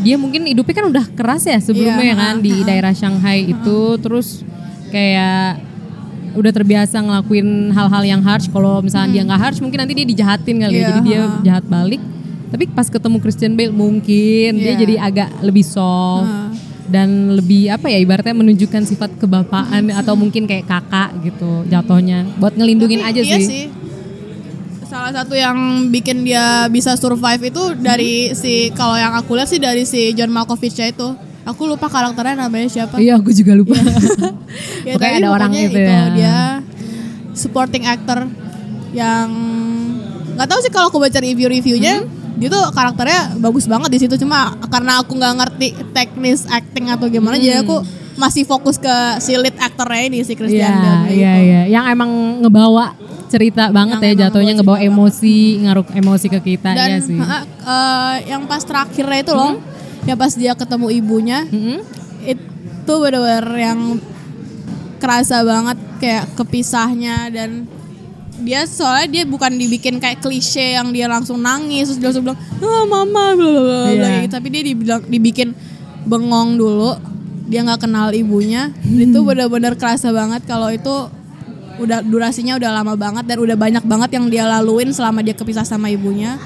dia 0.00 0.16
mungkin 0.16 0.42
hidupnya 0.44 0.74
kan 0.74 0.86
udah 0.88 1.04
keras 1.12 1.44
ya 1.44 1.58
sebelumnya 1.58 2.10
Iya, 2.10 2.16
kan 2.16 2.34
ha, 2.34 2.42
di 2.42 2.54
daerah 2.60 2.90
Shanghai 2.90 3.46
itu 3.46 3.78
terus 3.96 4.42
kayak 4.88 5.62
udah 6.30 6.50
terbiasa 6.50 6.96
ngelakuin 6.96 7.70
hal-hal 7.70 8.02
yang 8.04 8.22
harsh 8.22 8.46
kalau 8.46 8.78
misalnya 8.80 9.10
dia 9.12 9.22
nggak 9.24 9.40
harsh 9.40 9.58
mungkin 9.58 9.82
nanti 9.82 9.94
dia 9.94 10.06
dijahatin 10.06 10.56
kali 10.58 10.72
ya 10.72 10.78
Iya, 10.80 10.86
jadi 10.88 11.00
dia 11.02 11.20
ha. 11.20 11.38
jahat 11.42 11.64
balik 11.66 12.02
tapi 12.50 12.66
pas 12.66 12.86
ketemu 12.86 13.16
Christian 13.18 13.54
Bale 13.54 13.70
mungkin 13.70 14.50
dia 14.56 14.74
Iya. 14.74 14.78
jadi 14.78 14.94
agak 15.00 15.28
lebih 15.40 15.62
soft. 15.62 16.49
Dan 16.90 17.38
lebih 17.38 17.70
apa 17.70 17.86
ya 17.86 18.02
ibaratnya 18.02 18.34
menunjukkan 18.34 18.82
sifat 18.82 19.14
kebapaan 19.22 19.94
atau 19.94 20.18
mungkin 20.18 20.44
kayak 20.50 20.66
kakak 20.66 21.14
gitu 21.22 21.62
jatuhnya 21.70 22.26
buat 22.42 22.58
ngelindungin 22.58 23.00
Tapi 23.00 23.10
aja 23.14 23.20
iya 23.22 23.38
sih. 23.38 23.64
Salah 24.90 25.14
satu 25.14 25.38
yang 25.38 25.86
bikin 25.94 26.26
dia 26.26 26.66
bisa 26.66 26.98
survive 26.98 27.54
itu 27.54 27.78
dari 27.78 28.34
si 28.34 28.74
kalau 28.74 28.98
yang 28.98 29.14
aku 29.14 29.38
lihat 29.38 29.46
sih 29.46 29.62
dari 29.62 29.86
si 29.86 30.10
John 30.18 30.34
Malkovich 30.34 30.74
itu. 30.74 31.14
Aku 31.46 31.64
lupa 31.64 31.88
karakternya 31.88 32.36
namanya 32.46 32.68
siapa. 32.68 33.00
Iya 33.00 33.16
aku 33.16 33.30
juga 33.32 33.54
lupa. 33.56 33.78
Ya, 34.80 34.96
Pokoknya 34.96 35.12
tapi 35.14 35.22
ada 35.22 35.30
orang 35.30 35.52
pokoknya 35.54 35.70
itu 35.70 35.78
ya. 35.78 36.02
Dia 36.16 36.36
supporting 37.36 37.84
actor 37.86 38.26
yang 38.90 39.28
nggak 40.34 40.48
tahu 40.48 40.60
sih 40.64 40.72
kalau 40.72 40.88
aku 40.90 40.98
baca 40.98 41.20
review-reviewnya 41.22 42.02
Hmm? 42.02 42.19
Dia 42.36 42.48
tuh 42.48 42.64
karakternya 42.70 43.38
bagus 43.38 43.64
banget 43.64 43.90
di 43.90 43.98
situ 43.98 44.14
cuma 44.16 44.52
karena 44.66 45.00
aku 45.00 45.14
nggak 45.14 45.34
ngerti 45.36 45.66
teknis 45.90 46.46
acting 46.46 46.88
atau 46.88 47.06
gimana 47.06 47.36
jadi 47.36 47.62
aku 47.62 47.80
masih 48.14 48.44
fokus 48.44 48.76
ke 48.76 48.92
si 49.18 49.32
lead 49.32 49.56
aktornya 49.56 50.02
ini 50.06 50.20
si 50.20 50.34
Christian 50.34 50.68
Hmm. 50.68 50.76
Iya, 50.76 50.92
Bale 51.00 51.10
iya, 51.10 51.32
iya. 51.40 51.62
Yang 51.70 51.84
emang 51.90 52.10
ngebawa 52.40 52.92
cerita 53.26 53.70
banget 53.70 53.96
Yang 53.96 54.04
ya 54.04 54.18
jatuhnya 54.28 54.52
ngebawa 54.54 54.78
emosi, 54.78 55.36
ngaruh 55.62 55.86
emosi 55.94 56.26
ke 56.28 56.40
kita 56.44 56.70
dan 56.74 56.88
ya 56.90 56.98
sih. 57.00 57.16
ha, 57.16 57.38
eh, 57.46 58.14
yang 58.28 58.44
pas 58.44 58.60
terakhirnya 58.60 59.18
itu 59.22 59.32
loh 59.32 59.56
yang 60.04 60.18
pas 60.18 60.32
dia 60.32 60.52
ketemu 60.52 60.86
ibunya 60.92 61.38
Mm-mm. 61.46 61.80
itu 62.24 62.92
bener-bener 62.92 63.46
yang 63.56 63.80
kerasa 64.98 65.40
banget 65.40 65.78
kayak 65.96 66.24
kepisahnya 66.34 67.32
dan 67.32 67.64
dia 68.40 68.64
soalnya 68.64 69.08
dia 69.10 69.22
bukan 69.24 69.52
dibikin 69.52 69.96
kayak 69.96 70.18
klise 70.18 70.74
yang 70.74 70.90
dia 70.90 71.06
langsung 71.06 71.38
nangis 71.38 71.86
terus 71.86 71.98
dia 71.98 72.08
langsung 72.08 72.24
bilang 72.24 72.40
ah 72.60 72.84
mama 72.84 73.06
bla 73.32 73.48
bla 73.48 73.60
bla 73.60 73.78
bla," 73.86 73.90
Iya. 73.90 74.08
gitu. 74.24 74.32
tapi 74.32 74.46
dia 74.48 74.62
dibilang 74.62 75.02
dibikin 75.04 75.48
bengong 76.02 76.56
dulu 76.56 76.96
dia 77.46 77.60
nggak 77.60 77.82
kenal 77.82 78.08
ibunya 78.10 78.70
itu 78.82 79.18
bener-bener 79.20 79.74
kerasa 79.74 80.10
banget 80.10 80.42
kalau 80.44 80.68
itu 80.68 81.10
udah 81.76 82.00
durasinya 82.00 82.54
udah 82.54 82.70
lama 82.72 82.92
banget 82.94 83.24
dan 83.24 83.36
udah 83.38 83.56
banyak 83.56 83.82
banget 83.82 84.10
yang 84.12 84.26
dia 84.28 84.44
laluin 84.44 84.92
selama 84.92 85.20
dia 85.20 85.32
kepisah 85.32 85.64
sama 85.64 85.88
ibunya 85.88 86.36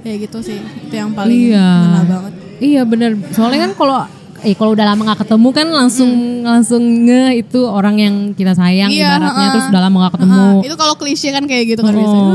kayak 0.00 0.30
gitu 0.30 0.38
sih 0.40 0.58
itu 0.58 0.94
yang 0.94 1.10
paling 1.10 1.50
Iya. 1.50 1.68
banget 2.04 2.34
Iya 2.56 2.88
bener. 2.88 3.20
Soalnya 3.36 3.68
kan 3.68 3.72
kalau 3.76 4.00
eh 4.42 4.52
kalau 4.52 4.72
udah 4.72 4.86
lama 4.86 5.02
nggak 5.04 5.20
ketemu 5.22 5.48
kan 5.50 5.66
langsung 5.68 6.10
langsung 6.42 6.82
nge 7.02 7.22
itu 7.38 7.60
orang 7.62 7.96
yang 7.96 8.14
kita 8.32 8.52
sayang 8.52 8.88
Hmm. 8.88 8.98
Iya, 8.98 9.08
ibaratnya 9.14 9.30
ha-ha. 9.40 9.52
terus 9.52 9.66
udah 9.68 9.82
lama 9.82 9.96
nggak 9.98 10.14
ketemu. 10.14 10.42
Ah, 10.54 10.54
itu 10.62 10.76
kalau 10.76 10.94
klise 10.94 11.28
kan 11.30 11.44
kayak 11.44 11.64
gitu 11.68 11.80
kan 11.80 11.92
Oh. 11.92 11.98
biasanya. 11.98 12.34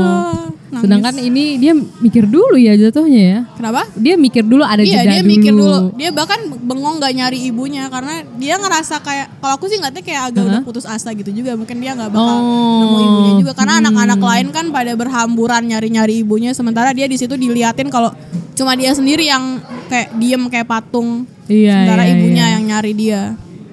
Nangis. 0.72 0.88
Sedangkan 0.88 1.14
ini 1.20 1.44
dia 1.56 1.72
mikir 1.76 2.24
dulu 2.24 2.56
ya 2.56 2.72
jatuhnya 2.72 3.20
ya. 3.20 3.38
kenapa? 3.52 3.84
Dia 3.94 4.16
mikir 4.16 4.40
dulu 4.42 4.64
ada 4.64 4.80
Iya 4.80 5.04
jeda 5.04 5.10
dia 5.10 5.20
dulu. 5.20 5.28
mikir 5.28 5.52
dulu. 5.52 5.78
Dia 5.94 6.10
bahkan 6.10 6.40
bengong 6.48 6.96
gak 6.96 7.12
nyari 7.12 7.38
ibunya 7.44 7.84
karena 7.86 8.14
dia 8.34 8.56
ngerasa 8.56 8.96
kayak 8.98 9.36
kalau 9.36 9.54
aku 9.54 9.68
sih 9.68 9.76
ngeliatnya 9.76 10.00
kayak 10.00 10.22
agak 10.26 10.42
udah 10.42 10.60
putus 10.62 10.88
asa 10.88 11.12
gitu 11.12 11.28
juga. 11.30 11.52
Mungkin 11.54 11.76
dia 11.76 11.92
nggak 11.92 12.08
bakal 12.10 12.24
Oh. 12.34 12.80
nemu 12.80 12.98
ibunya 12.98 13.32
juga 13.38 13.52
karena 13.54 13.78
anak-anak 13.78 14.16
lain 14.18 14.46
kan 14.50 14.66
pada 14.70 14.92
berhamburan 14.92 15.62
nyari-nyari 15.66 16.14
ibunya 16.18 16.50
sementara 16.50 16.90
dia 16.90 17.04
di 17.04 17.14
situ 17.14 17.36
diliatin 17.36 17.86
kalau 17.86 18.08
cuma 18.52 18.72
dia 18.72 18.92
sendiri 18.92 19.24
yang 19.24 19.60
kayak 19.86 20.08
diem 20.16 20.42
kayak 20.48 20.64
patung. 20.66 21.28
Iya, 21.52 21.74
sementara 21.76 22.02
iya, 22.02 22.12
ibunya 22.16 22.44
iya. 22.48 22.52
yang 22.56 22.62
nyari 22.64 22.92
dia. 22.96 23.22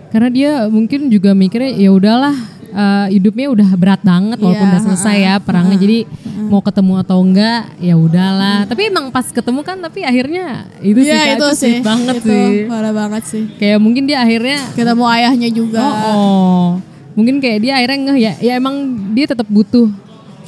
Karena 0.10 0.30
dia 0.30 0.52
mungkin 0.68 1.08
juga 1.08 1.32
mikirnya 1.32 1.72
ya 1.72 1.90
udahlah 1.90 2.36
eh, 2.70 3.08
hidupnya 3.14 3.48
udah 3.48 3.70
berat 3.74 4.02
banget 4.02 4.38
walaupun 4.38 4.68
Iya, 4.68 4.72
udah 4.76 4.82
selesai 4.84 5.16
ya 5.18 5.34
perangnya 5.40 5.78
jadi 5.78 6.00
mau 6.50 6.60
ketemu 6.60 6.94
atau 7.00 7.18
enggak 7.22 7.62
ya 7.78 7.94
udahlah. 7.94 8.66
Tapi 8.66 8.90
emang 8.90 9.14
pas 9.14 9.24
ketemu 9.24 9.62
kan 9.62 9.78
tapi 9.78 10.02
akhirnya 10.02 10.66
itu 10.82 11.00
sih 11.00 11.14
Iya 11.14 11.22
Kak, 11.24 11.38
itu 11.38 11.48
sih. 11.56 11.76
banget 11.80 12.16
itu 12.20 12.28
sih. 12.28 12.50
Parah 12.66 12.92
banget 12.92 13.24
sih. 13.24 13.44
Kayak 13.56 13.80
mungkin 13.80 14.04
dia 14.04 14.18
akhirnya 14.20 14.60
Ketemu 14.74 15.04
ayahnya 15.08 15.50
juga. 15.54 15.80
oh, 15.80 15.96
oh. 16.10 16.66
mungkin 17.14 17.38
kayak 17.38 17.60
dia 17.62 17.74
akhirnya 17.78 17.98
ngeh 18.10 18.18
ya 18.18 18.34
ya 18.40 18.54
emang 18.56 18.76
dia 19.12 19.28
tetap 19.28 19.44
butuh 19.46 19.92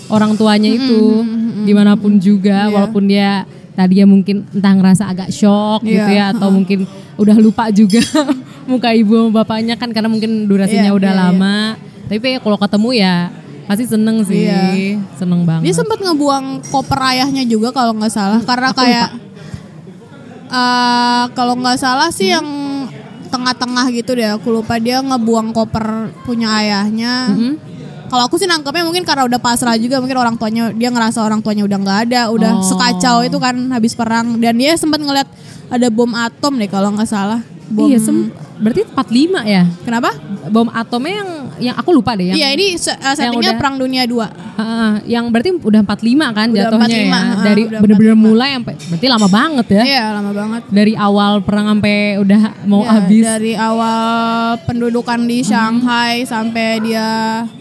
orang 0.08 0.34
tuanya 0.34 0.72
itu 0.72 1.22
gimana 1.62 1.94
pun 1.94 2.16
juga 2.16 2.66
Iya. 2.66 2.74
walaupun 2.74 3.04
dia 3.06 3.44
tadi 3.82 4.00
ya 4.00 4.06
mungkin 4.06 4.46
entah 4.50 4.74
ngerasa 4.74 5.04
agak 5.10 5.30
shock 5.30 5.82
gitu 5.82 5.98
Iya, 6.06 6.32
ya 6.32 6.38
atau 6.38 6.54
mungkin 6.54 6.86
udah 7.18 7.38
lupa 7.38 7.74
juga 7.74 8.02
muka 8.72 8.94
ibu 8.94 9.28
sama 9.28 9.42
bapaknya 9.42 9.74
kan 9.76 9.90
karena 9.90 10.08
mungkin 10.08 10.46
durasinya 10.46 10.94
Iya, 10.94 10.98
udah 10.98 11.12
iya, 11.12 11.18
iya. 11.18 11.24
lama 11.34 11.58
tapi 12.06 12.26
ya 12.36 12.40
kalau 12.40 12.58
ketemu 12.60 12.90
ya 12.94 13.16
pasti 13.66 13.86
seneng 13.88 14.18
sih 14.22 14.46
Iya. 14.46 15.00
seneng 15.16 15.48
banget 15.48 15.66
Dia 15.66 15.76
sempat 15.76 15.98
ngebuang 15.98 16.62
koper 16.70 17.00
ayahnya 17.16 17.44
juga 17.44 17.72
kalau 17.72 17.98
nggak 17.98 18.14
salah 18.14 18.42
karena 18.44 18.70
kayak 18.72 19.10
eh, 20.48 21.24
kalau 21.34 21.54
nggak 21.58 21.78
salah 21.80 22.10
sih 22.12 22.32
yang 22.32 22.46
tengah-tengah 23.32 23.88
gitu 23.96 24.12
deh 24.12 24.28
aku 24.36 24.52
lupa 24.52 24.76
dia 24.76 25.00
ngebuang 25.00 25.56
koper 25.56 26.12
punya 26.28 26.52
ayahnya. 26.60 27.32
Mm-hmm. 27.32 27.54
Kalau 28.12 28.28
aku 28.28 28.36
sih 28.36 28.44
nangkepnya 28.44 28.84
mungkin 28.84 29.08
karena 29.08 29.24
udah 29.24 29.40
pasrah 29.40 29.80
juga 29.80 30.04
mungkin 30.04 30.20
orang 30.20 30.36
tuanya 30.36 30.76
dia 30.76 30.92
ngerasa 30.92 31.24
orang 31.24 31.40
tuanya 31.40 31.64
udah 31.64 31.78
nggak 31.80 32.00
ada, 32.06 32.22
udah 32.28 32.52
Oh. 32.54 32.64
sekacau 32.68 33.24
itu 33.24 33.40
kan 33.40 33.56
habis 33.72 33.96
perang 33.96 34.36
dan 34.36 34.52
dia 34.54 34.76
sempat 34.76 35.00
ngeliat 35.00 35.32
ada 35.72 35.88
bom 35.88 36.12
atom 36.12 36.60
deh 36.60 36.68
kalau 36.68 36.92
nggak 36.92 37.08
salah. 37.08 37.40
Bom 37.72 37.88
iya 37.88 37.96
sem- 37.96 38.28
berarti 38.62 38.82
45 38.86 39.42
ya 39.44 39.64
Kenapa? 39.82 40.14
bom 40.48 40.70
atomnya 40.70 41.14
yang 41.18 41.30
yang 41.62 41.76
aku 41.76 41.90
lupa 41.92 42.14
deh 42.14 42.30
yang 42.30 42.38
Iya 42.38 42.48
ini 42.52 42.66
eh, 42.74 42.80
settingnya 42.80 43.54
udah- 43.54 43.58
perang 43.58 43.76
dunia 43.76 44.06
2 44.06 44.30
Heeh, 44.52 44.92
yang 45.10 45.26
berarti 45.28 45.50
udah 45.56 45.82
45 45.82 45.98
kan 46.30 46.48
Udah 46.48 46.60
jatuhnya 46.62 46.86
45, 46.88 47.02
ya. 47.02 47.18
heeh, 47.18 47.38
Dari 47.42 47.62
udah 47.64 47.80
bener-bener 47.82 48.14
45. 48.14 48.22
mulai 48.22 48.50
sampai 48.54 48.74
berarti 48.84 49.08
lama 49.08 49.28
banget 49.28 49.68
ya. 49.68 49.84
Iya 49.84 50.04
lama 50.14 50.32
banget. 50.32 50.62
Dari 50.70 50.94
awal 50.94 51.32
perang 51.42 51.68
sampai 51.68 51.96
udah 52.18 52.42
mau 52.64 52.82
Ya, 52.82 52.90
habis. 52.94 53.24
dari 53.24 53.54
awal 53.56 54.06
pendudukan 54.62 55.20
di 55.24 55.40
Shanghai 55.42 56.22
sampai 56.24 56.68
dia 56.80 57.10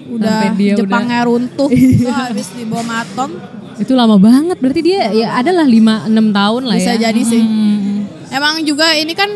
udah 0.06 0.28
Sampai 0.42 0.48
dia 0.54 0.74
Jepangnya 0.76 1.20
runtuh 1.22 1.70
itu 1.74 2.04
habis 2.06 2.52
di 2.52 2.64
bom 2.64 2.84
atom 2.84 3.30
Itu 3.76 3.92
lama 3.94 4.16
banget. 4.16 4.56
Berarti 4.56 4.80
dia 4.82 5.08
ya 5.10 5.28
adalah 5.34 5.64
5 5.64 6.04
6 6.04 6.12
tahun 6.30 6.62
lah 6.64 6.76
bisa 6.76 6.92
ya. 6.94 7.08
jadi 7.08 7.22
sih 7.22 7.40
Hmm. 7.40 8.04
emang 8.28 8.60
juga 8.60 8.92
ini 8.92 9.12
kan 9.12 9.30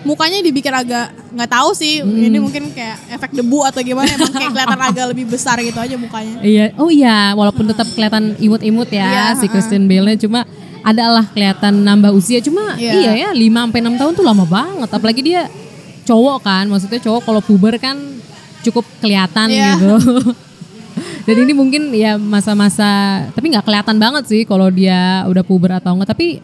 mukanya 0.00 0.40
dibikin 0.40 0.72
agak 0.72 1.12
nggak 1.30 1.50
tahu 1.50 1.70
sih 1.72 2.00
Hmm. 2.00 2.16
ini 2.18 2.38
mungkin 2.38 2.72
kayak 2.72 2.96
efek 3.10 3.30
debu 3.32 3.60
atau 3.62 3.80
gimana 3.80 4.08
emang 4.08 4.30
kayak 4.30 4.50
kelihatan 4.50 4.80
agak 4.82 5.06
lebih 5.08 5.26
besar 5.26 5.60
gitu 5.60 5.76
aja 5.76 5.94
mukanya 5.94 6.40
Iya, 6.40 6.72
oh 6.76 6.88
iya, 6.88 7.32
walaupun 7.32 7.64
tetap 7.64 7.84
kelihatan 7.88 8.32
imut-imut 8.38 8.88
ya 8.88 9.04
Iya, 9.04 9.24
si 9.36 9.46
Christian 9.46 9.84
Bale-nya 9.84 10.16
cuma 10.18 10.48
adalah 10.80 11.28
kelihatan 11.28 11.84
nambah 11.84 12.10
usia 12.10 12.40
cuma 12.40 12.74
Iya. 12.74 12.92
iya 12.96 13.12
ya 13.18 13.28
5 13.30 13.36
sampai 13.60 13.80
6 13.82 14.00
tahun 14.00 14.12
tuh 14.14 14.24
lama 14.24 14.44
banget 14.44 14.88
apalagi 14.88 15.20
dia 15.20 15.44
cowok 16.02 16.38
kan 16.40 16.64
maksudnya 16.64 16.96
cowok 16.98 17.20
kalau 17.22 17.40
puber 17.40 17.76
kan 17.76 18.00
cukup 18.60 18.88
kelihatan 18.98 19.48
Iya. 19.48 19.76
gitu. 19.76 19.92
Dan 21.28 21.36
ini 21.38 21.52
mungkin 21.52 21.92
ya 21.92 22.16
masa-masa 22.16 22.88
tapi 23.30 23.52
nggak 23.52 23.62
kelihatan 23.62 24.00
banget 24.00 24.24
sih 24.26 24.42
kalau 24.42 24.72
dia 24.72 25.28
udah 25.28 25.44
puber 25.44 25.76
atau 25.76 25.92
enggak 25.92 26.10
tapi 26.10 26.40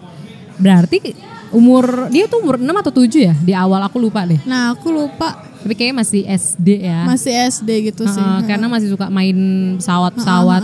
berarti 0.57 1.16
umur 1.49 2.09
dia 2.09 2.27
tuh 2.27 2.41
umur 2.41 2.57
6 2.57 2.67
atau 2.67 2.93
7 2.93 3.07
ya 3.23 3.35
di 3.37 3.53
awal 3.53 3.83
aku 3.83 3.99
lupa 3.99 4.23
deh. 4.23 4.39
nah 4.43 4.73
aku 4.73 4.89
lupa 4.89 5.47
Tapi 5.63 5.75
kayaknya 5.75 5.97
masih 5.99 6.23
SD 6.23 6.69
ya. 6.81 7.03
masih 7.05 7.33
SD 7.51 7.71
gitu 7.87 8.07
sih 8.07 8.23
karena 8.45 8.67
masih 8.67 8.87
suka 8.89 9.07
main 9.09 9.35
pesawat-pesawat. 9.77 10.63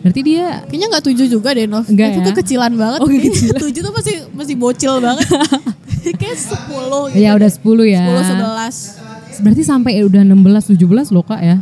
Berarti 0.00 0.20
dia 0.20 0.60
kayaknya 0.68 0.86
nggak 0.92 1.04
tujuh 1.08 1.26
juga 1.30 1.56
deh 1.56 1.64
Nov 1.64 1.88
Enggak 1.88 2.12
itu 2.12 2.20
ya? 2.20 2.26
kekecilan 2.28 2.72
banget 2.76 3.00
Oh, 3.00 3.08
kekecilan. 3.08 3.56
tujuh 3.56 3.80
tuh 3.80 3.92
masih 3.92 4.14
masih 4.36 4.54
bocil 4.54 5.00
banget 5.00 5.24
kayak 6.20 6.36
sepuluh 6.36 7.08
gitu 7.08 7.24
ya 7.24 7.32
udah 7.32 7.48
10 7.48 7.56
ya. 7.88 8.02
sepuluh 8.04 8.22
sebelas 8.22 8.76
Berarti 9.34 9.62
sampai 9.64 9.92
udah 10.04 10.22
16 10.22 10.76
17 10.76 11.08
loh 11.10 11.24
Kak 11.24 11.40
ya. 11.40 11.56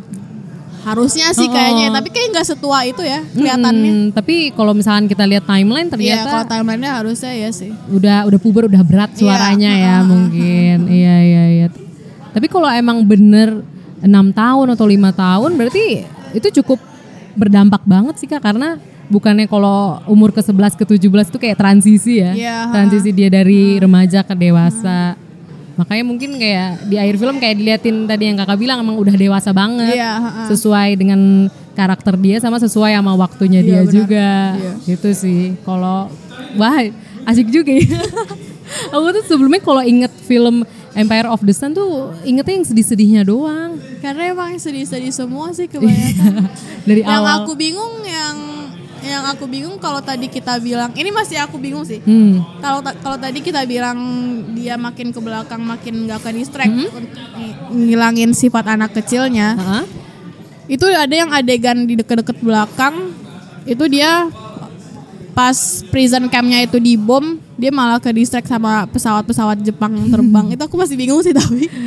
Harusnya 0.82 1.30
sih 1.30 1.46
Oh. 1.46 1.52
kayaknya, 1.52 1.90
tapi 1.90 2.08
kayak 2.08 2.28
nggak 2.32 2.46
setua 2.48 2.78
itu 2.82 3.00
ya 3.00 3.22
kelihatannya. 3.28 3.92
Hmm, 3.92 4.06
tapi 4.10 4.50
kalau 4.50 4.72
misalkan 4.72 5.06
kita 5.06 5.22
lihat 5.22 5.44
timeline 5.44 5.86
Iya, 5.86 5.94
kalau 6.20 6.42
ternyata 6.42 6.50
timelinenya 6.50 6.92
harusnya 6.98 7.32
ya 7.32 7.50
sih. 7.50 7.70
udah 7.88 8.26
udah 8.26 8.38
puber 8.38 8.66
udah 8.66 8.82
berat 8.82 9.14
suaranya 9.14 9.70
Iya, 9.70 9.84
ya 9.84 9.96
mungkin. 10.02 10.78
Iya 10.86 11.16
iya 11.22 11.44
iya. 11.52 11.66
Tapi 12.28 12.46
kalau 12.46 12.66
emang 12.66 13.02
bener 13.02 13.62
6 13.98 14.10
tahun 14.32 14.66
atau 14.70 14.86
lima 14.86 15.10
tahun 15.10 15.54
berarti 15.54 16.02
itu 16.32 16.48
cukup 16.58 16.82
berdampak 17.32 17.84
banget 17.84 18.18
sih 18.18 18.26
Kak 18.26 18.42
karena 18.42 18.74
bukannya 19.06 19.46
kalau 19.46 20.00
umur 20.04 20.32
ke 20.32 20.40
11 20.40 20.74
ke 20.74 20.82
17 20.82 21.28
itu 21.28 21.38
kayak 21.38 21.56
transisi 21.56 22.18
ya. 22.18 22.32
Iya, 22.32 22.56
transisi 22.70 23.12
dia 23.12 23.28
dari 23.28 23.78
remaja 23.78 24.20
ke 24.20 24.34
dewasa. 24.34 25.14
Makanya 25.72 26.04
mungkin 26.04 26.30
kayak 26.34 26.84
di 26.84 26.96
akhir 26.96 27.16
film 27.16 27.36
kayak 27.36 27.56
diliatin 27.56 27.96
tadi 28.04 28.24
yang 28.26 28.36
kakak 28.36 28.56
bilang 28.56 28.78
emang 28.78 28.96
udah 28.96 29.12
dewasa 29.12 29.50
banget. 29.50 29.94
Iya, 29.94 30.12
heeh. 30.18 30.46
Sesuai 30.48 30.88
dengan 30.94 31.20
karakter 31.72 32.14
dia 32.16 32.36
sama 32.36 32.56
sesuai 32.56 32.92
sama 32.92 33.12
waktunya 33.14 33.60
dia 33.60 33.80
Iya, 33.80 33.82
benar. 33.82 33.92
juga. 33.94 34.28
Iya. 34.54 34.72
Gitu 34.86 35.08
sih. 35.12 35.40
Kalau 35.62 36.12
wah 36.54 36.76
asik 37.24 37.48
juga 37.48 37.72
ya. 37.72 37.88
Aku 38.88 39.08
tuh 39.10 39.24
sebelumnya 39.26 39.60
kalau 39.60 39.80
inget 39.80 40.12
film 40.22 40.64
Empire 40.92 41.24
of 41.26 41.40
the 41.40 41.52
Sun 41.52 41.72
tuh 41.72 42.12
ingetnya 42.22 42.52
yang 42.54 42.66
sedih-sedihnya 42.66 43.22
doang 43.22 43.80
Karena 44.00 44.28
emang 44.28 44.56
sedih-sedih 44.56 45.08
semua 45.08 45.48
sih 45.50 45.64
kebanyakan. 45.72 46.48
dari 46.82 47.00
yang 47.00 47.20
awal. 47.20 47.44
aku 47.44 47.52
bingung 47.52 48.00
yang 48.02 48.36
yang 49.04 49.24
aku 49.26 49.44
bingung 49.44 49.76
kalau 49.76 49.98
tadi 49.98 50.26
kita 50.26 50.56
bilang 50.56 50.90
ini 50.92 51.10
masih 51.10 51.36
aku 51.36 51.56
bingung 51.56 51.82
sih. 51.82 51.98
Hmm. 52.00 52.38
Kalau 52.58 52.78
ta- 52.78 52.96
kalau 52.96 53.16
tadi 53.16 53.38
kita 53.38 53.62
bilang 53.64 53.98
dia 54.52 54.74
makin 54.76 55.10
ke 55.10 55.18
belakang 55.18 55.60
makin 55.60 56.06
nggak 56.06 56.20
ke 56.20 56.30
distract 56.32 56.70
Hmm? 56.70 56.88
ngilangin 57.68 58.30
sifat 58.30 58.64
anak 58.68 58.92
kecilnya. 58.92 59.54
Hah? 59.54 59.84
Itu 60.64 60.86
ada 60.86 61.10
yang 61.10 61.30
adegan 61.30 61.82
di 61.82 61.94
deket-deket 61.94 62.38
belakang 62.38 63.10
itu 63.62 63.84
dia 63.86 64.30
pas 65.32 65.56
prison 65.88 66.28
campnya 66.28 66.60
itu 66.60 66.76
dibom 66.76 67.40
dia 67.54 67.70
malah 67.70 67.96
ke 67.96 68.12
distract 68.12 68.44
sama 68.44 68.84
pesawat-pesawat 68.86 69.58
Jepang 69.60 69.94
yang 69.94 70.10
terbang 70.10 70.46
itu 70.52 70.60
aku 70.60 70.76
masih 70.76 70.94
bingung 70.94 71.20
sih 71.20 71.32
tapi 71.32 71.66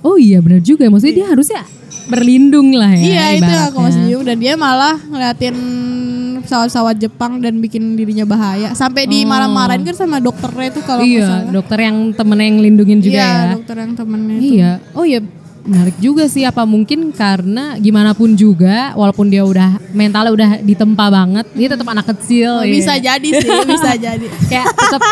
Oh 0.00 0.16
iya 0.16 0.40
benar 0.40 0.58
juga. 0.60 0.88
Maksudnya 0.88 1.12
dia 1.14 1.26
harusnya 1.28 1.60
berlindung 2.08 2.72
lah 2.72 2.90
ya. 2.90 3.04
iya 3.04 3.24
itu 3.36 3.44
yang 3.44 3.68
aku 3.68 3.76
ibaratnya. 3.76 3.84
masih 3.84 4.00
bingung 4.02 4.24
dan 4.24 4.36
dia 4.40 4.54
malah 4.56 4.96
ngeliatin 4.98 5.56
pesawat-pesawat 6.50 6.98
Jepang 6.98 7.38
dan 7.38 7.62
bikin 7.62 7.94
dirinya 7.94 8.26
bahaya 8.26 8.74
sampai 8.74 9.06
di 9.06 9.22
marah-marahin 9.22 9.86
kan 9.86 9.94
sama 9.94 10.18
dokternya 10.18 10.66
itu 10.68 10.80
kalau 10.82 11.06
Iya, 11.06 11.46
dokter 11.46 11.78
yang 11.80 12.10
temennya 12.10 12.46
yang 12.50 12.58
lindungin 12.58 12.98
juga 12.98 13.14
iya 13.14 13.30
ya. 13.30 13.50
dokter 13.54 13.76
yang 13.78 13.92
temennya 13.94 14.34
itu 14.34 14.50
Iya. 14.58 14.72
Oh 14.90 15.04
iya, 15.06 15.22
menarik 15.62 15.96
juga 15.96 16.24
sih 16.24 16.42
apa 16.42 16.64
mungkin 16.64 17.10
karena 17.10 17.76
gimana 17.76 18.10
pun 18.10 18.32
juga 18.32 18.92
walaupun 18.92 19.26
dia 19.26 19.42
udah 19.42 19.76
mentalnya 19.90 20.30
udah 20.30 20.50
ditempa 20.58 21.06
banget, 21.06 21.46
dia 21.52 21.68
tetap 21.68 21.86
anak 21.86 22.06
kecil. 22.08 22.50
Oh, 22.52 22.64
iya. 22.64 22.72
bisa 22.72 22.92
jadi 22.94 23.28
sih 23.30 23.50
bisa 23.72 23.90
jadi 23.92 24.26
Kayak 24.46 24.66
tetap 24.72 25.02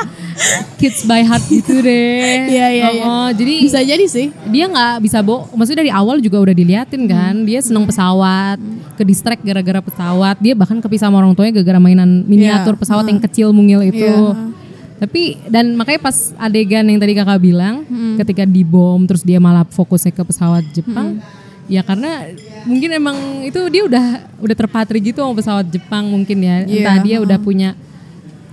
kids 0.76 1.02
by 1.02 1.20
heart 1.20 1.44
gitu 1.46 1.78
deh. 1.78 2.48
Iya, 2.48 2.66
iya, 2.70 2.86
iya. 2.92 3.02
Oh, 3.02 3.28
jadi 3.30 3.52
bisa 3.60 3.80
jadi 3.80 4.04
sih 4.04 4.30
dia 4.46 4.64
nggak 4.64 5.02
bisa 5.02 5.20
bo 5.20 5.46
maksudnya 5.52 5.82
dari 5.82 5.92
awal 5.92 6.18
juga 6.18 6.40
udah 6.40 6.54
diliatin 6.54 7.04
kan 7.04 7.34
Hmm. 7.34 7.44
dia 7.44 7.60
seneng 7.60 7.84
pesawat 7.84 8.56
ke 8.94 9.02
distract 9.02 9.42
gara-gara 9.42 9.78
pesawat 9.78 10.38
dia 10.38 10.56
bahkan 10.56 10.78
kepisah 10.78 11.06
sama 11.06 11.18
orang 11.18 11.34
tuanya 11.34 11.52
gara-gara 11.52 11.76
mainan 11.78 12.24
miniatur 12.24 12.74
Iya. 12.74 12.80
pesawat 12.80 13.04
yang 13.04 13.20
kecil 13.20 13.52
mungil 13.52 13.84
itu 13.84 14.00
Iya. 14.00 14.57
Tapi 14.98 15.38
dan 15.46 15.72
makanya 15.72 16.00
pas 16.02 16.16
adegan 16.36 16.82
yang 16.82 16.98
tadi 16.98 17.14
kakak 17.14 17.38
bilang 17.38 17.86
Hmm. 17.86 18.18
ketika 18.18 18.42
dibom 18.42 19.06
terus 19.06 19.22
dia 19.22 19.38
malah 19.38 19.62
fokusnya 19.62 20.10
ke 20.10 20.22
pesawat 20.22 20.66
Jepang 20.70 21.22
ya 21.66 21.82
karena 21.82 22.26
mungkin 22.64 22.90
emang 22.90 23.16
itu 23.42 23.60
dia 23.68 23.84
udah 23.84 24.06
udah 24.38 24.56
terpatri 24.56 24.98
gitu 24.98 25.20
sama 25.20 25.36
pesawat 25.36 25.66
Jepang 25.68 26.08
mungkin 26.08 26.40
ya. 26.40 26.64
Entah 26.64 26.96
Iya, 26.98 27.04
dia 27.04 27.16
udah 27.20 27.38
punya 27.38 27.76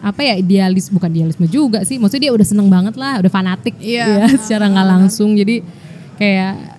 apa 0.03 0.21
ya 0.21 0.35
idealis 0.35 0.91
bukan 0.91 1.09
idealisme 1.09 1.47
juga 1.47 1.81
sih. 1.81 1.95
Maksudnya 1.97 2.29
dia 2.29 2.33
udah 2.35 2.45
seneng 2.45 2.67
banget 2.67 2.93
lah 2.93 3.17
udah 3.17 3.31
fanatik 3.31 3.73
Iya. 3.79 4.05
ya 4.05 4.25
secara 4.43 4.67
nggak 4.67 4.87
langsung. 4.87 5.33
Jadi 5.33 5.63
kayak 6.15 6.74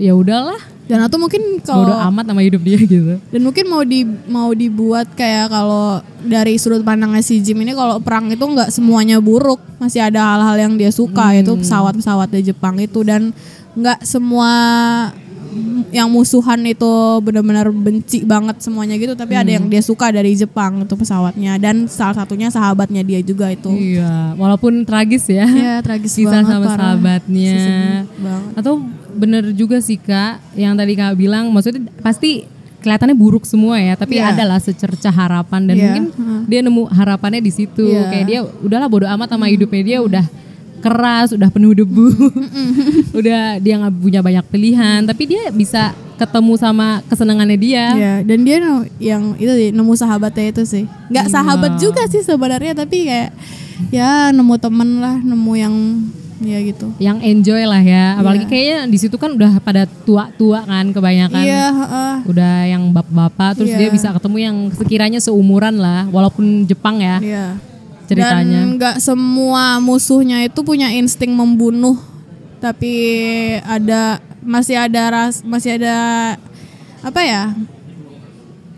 ya 0.00 0.16
udahlah. 0.16 0.56
Dan 0.90 1.06
atau 1.06 1.22
mungkin 1.22 1.62
kalau 1.62 1.94
amat 2.10 2.26
sama 2.26 2.42
hidup 2.42 2.66
dia 2.66 2.74
gitu. 2.82 3.22
Dan 3.30 3.40
mungkin 3.46 3.70
mau 3.70 3.86
di 3.86 4.02
mau 4.26 4.50
dibuat 4.50 5.14
kayak 5.14 5.54
kalau 5.54 6.02
dari 6.26 6.58
sudut 6.58 6.82
pandangnya 6.82 7.22
si 7.22 7.38
Jim 7.38 7.62
ini 7.62 7.78
kalau 7.78 8.02
perang 8.02 8.26
itu 8.26 8.42
nggak 8.42 8.74
semuanya 8.74 9.22
buruk. 9.22 9.62
Masih 9.78 10.02
ada 10.02 10.34
hal-hal 10.34 10.66
yang 10.66 10.74
dia 10.74 10.90
suka 10.90 11.30
Hmm. 11.30 11.46
itu 11.46 11.52
pesawat-pesawat 11.62 12.34
di 12.34 12.50
Jepang 12.50 12.74
itu. 12.82 13.06
Dan 13.06 13.30
nggak 13.78 14.02
semua 14.02 14.50
yang 15.90 16.06
musuhan 16.06 16.62
itu 16.62 16.90
benar-benar 17.18 17.68
benci 17.68 18.22
banget 18.22 18.58
semuanya 18.58 18.94
gitu 18.94 19.12
tapi 19.12 19.32
ada 19.32 19.44
Hmm. 19.44 19.56
yang 19.56 19.66
dia 19.66 19.80
suka 19.80 20.08
dari 20.08 20.32
Jepang 20.32 20.80
itu 20.80 20.94
pesawatnya 20.94 21.56
dan 21.56 21.84
salah 21.86 22.14
satunya 22.16 22.46
sahabatnya 22.46 23.00
dia 23.00 23.18
juga 23.20 23.48
itu 23.48 23.68
iya 23.70 24.32
walaupun 24.34 24.82
tragis 24.82 25.26
ya 25.26 25.44
Iya, 25.44 25.74
tragis 25.80 26.12
Kisah 26.12 26.40
banget, 26.40 26.52
sama 26.52 26.66
parah. 26.66 26.78
sahabatnya 26.94 27.56
banget. 28.14 28.52
atau 28.56 28.72
bener 29.12 29.44
juga 29.52 29.78
sih 29.78 29.96
kak 29.96 30.54
yang 30.54 30.72
tadi 30.72 30.92
kak 30.92 31.14
bilang 31.14 31.48
maksudnya 31.48 31.82
pasti 31.98 32.46
kelihatannya 32.78 33.12
buruk 33.12 33.44
semua 33.44 33.76
ya 33.76 33.92
tapi 33.92 34.16
Iya. 34.16 34.32
adalah 34.32 34.56
secerca 34.56 35.10
harapan 35.10 35.60
dan 35.64 35.74
Iya, 35.74 35.84
mungkin 35.84 36.04
dia 36.46 36.60
nemu 36.60 36.88
harapannya 36.88 37.38
di 37.38 37.52
situ 37.52 37.84
Iya. 37.84 38.08
kayak 38.08 38.24
dia 38.24 38.40
udahlah 38.58 38.86
bodo 38.86 39.04
amat 39.06 39.28
sama 39.28 39.46
hidupnya 39.46 39.82
dia 39.82 39.98
udah 40.00 40.24
keras 40.80 41.30
udah 41.30 41.48
penuh 41.48 41.72
debu 41.72 42.08
udah 43.18 43.60
dia 43.60 43.74
nggak 43.76 43.94
punya 43.94 44.20
banyak 44.20 44.44
pilihan 44.48 45.04
tapi 45.04 45.28
dia 45.28 45.48
bisa 45.50 45.92
ketemu 46.16 46.52
sama 46.54 47.00
kesenangannya 47.08 47.56
dia 47.56 47.86
Iya, 47.96 48.14
dan 48.20 48.38
dia 48.44 48.56
yang 49.00 49.22
itu 49.36 49.48
sih, 49.48 49.68
nemu 49.72 49.92
sahabatnya 49.96 50.52
itu 50.52 50.62
sih. 50.68 50.84
Nggak 51.08 51.26
Iya. 51.26 51.32
sahabat 51.32 51.72
juga 51.80 52.04
sih 52.12 52.20
sebenarnya, 52.20 52.76
tapi 52.76 53.08
kayak 53.08 53.32
ya 53.88 54.28
nemu 54.28 54.54
temen 54.60 55.00
lah, 55.00 55.16
nemu 55.16 55.52
yang 55.56 55.74
ya 56.40 56.56
gitu. 56.60 56.88
yang 56.96 57.20
enjoy 57.20 57.60
lah 57.68 57.80
ya 57.80 58.16
apalagi 58.16 58.48
kayaknya 58.48 58.88
di 58.88 58.96
situ 58.96 59.20
kan 59.20 59.36
udah 59.36 59.60
pada 59.60 59.84
tua-tua 59.84 60.64
kan 60.64 60.88
kebanyakan 60.88 61.36
Iya, 61.44 61.68
heeh. 61.68 62.14
udah 62.24 62.54
yang 62.64 62.82
bapak-bapak 62.92 63.60
terus 63.60 63.72
Iya. 63.72 63.78
dia 63.84 63.88
bisa 63.92 64.08
ketemu 64.08 64.36
yang 64.40 64.56
sekiranya 64.72 65.20
seumuran 65.20 65.76
lah 65.76 66.08
walaupun 66.08 66.64
Jepang 66.64 66.96
ya 66.96 67.20
Iya. 67.20 67.46
Ceritanya 68.10 68.60
Dan 68.60 68.74
nggak 68.74 68.96
semua 68.98 69.78
musuhnya 69.78 70.42
itu 70.42 70.60
punya 70.60 70.90
insting 70.90 71.30
membunuh, 71.30 71.94
tapi 72.58 72.90
ada 73.62 74.18
masih 74.42 74.74
ada 74.74 75.02
ras 75.08 75.46
masih 75.46 75.78
ada 75.78 75.96
apa 77.00 77.20
ya? 77.22 77.54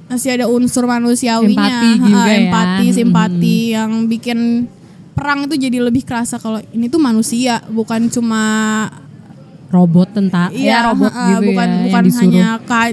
Masih 0.07 0.37
ada 0.37 0.47
unsur 0.47 0.85
manusiawinya, 0.85 1.57
Empati 1.57 1.89
juga 2.05 2.29
ya. 2.29 2.37
empati, 2.45 2.85
Mhm. 2.87 2.95
simpati 2.95 3.57
yang 3.73 3.91
bikin 4.05 4.69
perang 5.13 5.49
itu 5.49 5.57
jadi 5.57 5.81
lebih 5.81 6.05
kerasa 6.05 6.37
kalau 6.37 6.61
ini 6.69 6.87
tuh 6.87 7.01
manusia, 7.01 7.65
bukan 7.67 8.13
cuma 8.13 8.45
robot 9.73 10.13
tentara 10.13 10.53
ya 10.53 10.85
robot 10.85 11.09
heeh, 11.09 11.27
gitu 11.33 11.41
bukan 11.49 11.65
ya 11.65 11.81
bukan 11.89 12.05
hanya 12.13 12.49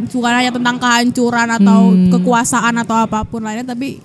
bukan 0.08 0.32
hanya 0.32 0.52
tentang 0.56 0.78
kehancuran 0.80 1.50
atau 1.52 1.80
Hmm. 1.92 2.08
kekuasaan 2.08 2.76
atau 2.80 2.96
apa 2.96 3.28
pun 3.28 3.44
lainnya, 3.44 3.68
tapi 3.68 4.00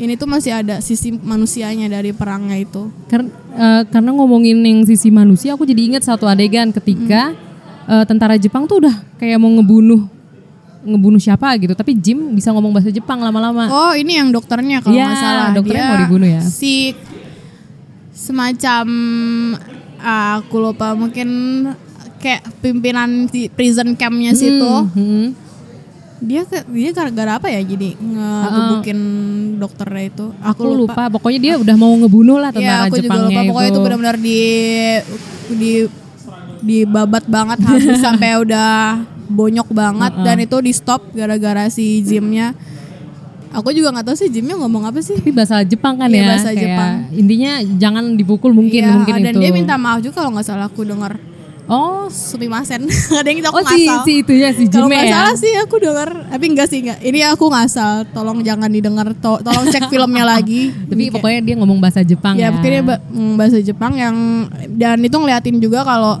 ini 0.00 0.12
tuh 0.14 0.24
masih 0.24 0.52
ada 0.54 0.80
sisi 0.80 1.12
manusianya 1.12 1.86
dari 1.86 2.10
perangnya 2.10 2.56
itu. 2.56 2.88
Kar- 3.06 3.28
eh, 3.52 3.82
karena 3.86 4.10
ngomongin 4.10 4.56
yang 4.58 4.80
sisi 4.82 5.08
manusia 5.08 5.52
aku 5.52 5.62
jadi 5.62 5.80
ingat 5.86 6.02
satu 6.02 6.24
adegan 6.24 6.72
ketika 6.72 7.30
Hmm. 7.30 7.92
eh, 7.92 8.04
tentara 8.04 8.34
Jepang 8.34 8.64
tuh 8.64 8.80
udah 8.80 8.96
kayak 9.16 9.36
mau 9.36 9.50
ngebunuh 9.50 10.08
ngebunuh 10.80 11.18
siapa 11.18 11.52
gitu 11.56 11.74
tapi 11.74 11.92
Jim 11.92 12.32
bisa 12.32 12.48
ngomong 12.48 12.72
bahasa 12.72 12.88
Jepang 12.88 13.20
lama-lama 13.20 13.68
Oh, 13.68 13.92
ini 13.92 14.16
yang 14.16 14.30
dokternya 14.30 14.80
kalau 14.80 14.96
nggak 14.96 15.12
salah. 15.14 15.48
dokternya 15.52 15.76
Dia 15.78 15.90
mau 15.90 16.00
dibunuh 16.00 16.28
ya? 16.30 16.40
Si 16.40 16.96
semacam 18.10 18.86
ah, 19.98 20.40
aku 20.40 20.56
lupa 20.56 20.92
mungkin 20.94 21.28
kayak 22.16 22.48
pimpinan 22.60 23.26
di 23.26 23.48
prison 23.48 23.92
campnya 23.94 24.32
situ. 24.32 24.72
Hmm. 24.92 25.36
Dia 26.20 26.44
ke, 26.44 26.68
dia 26.68 26.92
gara-gara 26.92 27.40
apa 27.40 27.48
ya 27.48 27.64
jadi 27.64 27.96
ngegebukin 27.96 28.98
dokternya 29.56 30.04
itu. 30.06 30.26
aku 30.36 30.62
lupa. 30.76 31.08
pokoknya 31.08 31.40
dia 31.40 31.54
udah 31.56 31.76
mau 31.76 31.92
ngebunuh 31.96 32.36
lah 32.36 32.52
tentara 32.52 32.86
aku 32.86 33.00
juga 33.00 33.16
lupa. 33.18 33.40
Pokoknya 33.42 33.68
itu 33.68 33.80
benar-benar 33.80 34.16
di 34.16 34.40
di 35.50 35.72
dibabat 36.60 37.24
banget 37.24 37.58
habis 37.64 37.96
sampai 38.04 38.36
udah 38.36 39.00
bonyok 39.26 39.68
banget 39.72 40.12
dan 40.20 40.36
itu 40.38 40.56
di 40.60 40.72
stop 40.72 41.08
gara-gara 41.10 41.72
si 41.72 42.04
Jimnya. 42.04 42.52
Aku 43.50 43.74
juga 43.74 43.90
nggak 43.90 44.06
tahu 44.06 44.14
sih 44.14 44.28
Jimnya 44.28 44.54
ngomong 44.54 44.86
apa 44.86 45.00
sih. 45.00 45.18
tapi 45.18 45.32
bahasa 45.32 45.64
Jepang 45.64 45.98
kan 45.98 46.06
Iya, 46.06 46.22
ya 46.22 46.28
bahasa 46.30 46.48
kayak 46.52 46.62
Jepang. 46.62 46.92
intinya 47.10 47.52
jangan 47.80 48.04
dipukul 48.14 48.52
mungkin 48.52 48.82
Iya, 48.84 48.92
mungkin 48.94 49.14
dan 49.18 49.34
itu 49.34 49.40
dia 49.40 49.50
minta 49.50 49.74
maaf 49.74 49.98
juga 49.98 50.22
kalau 50.22 50.36
nggak 50.36 50.46
salah 50.46 50.68
aku 50.70 50.86
dengar 50.86 51.18
oh 51.70 52.10
sumimasen. 52.10 52.90
Ada 53.22 53.24
yang 53.24 53.38
itu 53.38 53.48
aku 53.48 53.56
oh 53.56 53.64
si 53.64 53.86
ngasal. 53.86 54.02
si 54.02 54.12
itu 54.20 54.32
ya 54.34 54.50
si 54.50 54.66
Kalau 54.66 54.84
Jime 54.84 54.92
nggak 54.92 55.06
ya 55.06 55.14
salah 55.14 55.36
sih 55.38 55.52
aku 55.56 55.74
dengar, 55.78 56.08
tapi 56.26 56.44
enggak 56.46 56.66
sih 56.66 56.78
enggak. 56.82 56.98
Ini 57.00 57.18
aku 57.30 57.46
ngasal. 57.46 58.10
Tolong 58.10 58.42
jangan 58.42 58.66
didengar. 58.66 59.06
To- 59.14 59.38
tolong 59.38 59.66
cek 59.66 59.86
filmnya 59.92 60.26
lagi. 60.26 60.74
tapi 60.84 61.08
pokoknya 61.08 61.40
dia 61.40 61.54
ngomong 61.54 61.78
bahasa 61.78 62.02
Jepang 62.02 62.34
ya, 62.34 62.50
ya 62.50 62.52
pokoknya 62.52 62.82
ba- 62.82 63.02
mm, 63.06 63.32
bahasa 63.34 63.58
Jepang 63.60 63.94
yang 63.94 64.16
dan 64.72 64.98
itu 64.98 65.14
ngeliatin 65.14 65.56
juga 65.56 65.80
kalau 65.80 66.18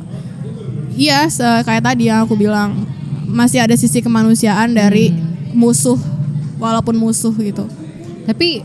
iya 0.94 1.26
kayak 1.60 1.82
tadi 1.84 2.06
yang 2.06 2.22
aku 2.22 2.34
bilang 2.34 2.86
masih 3.26 3.58
ada 3.58 3.74
sisi 3.74 3.98
kemanusiaan 3.98 4.70
dari 4.70 5.10
Hmm. 5.10 5.26
musuh 5.52 5.98
walaupun 6.56 6.94
musuh 6.94 7.34
gitu. 7.34 7.66
Tapi 8.22 8.62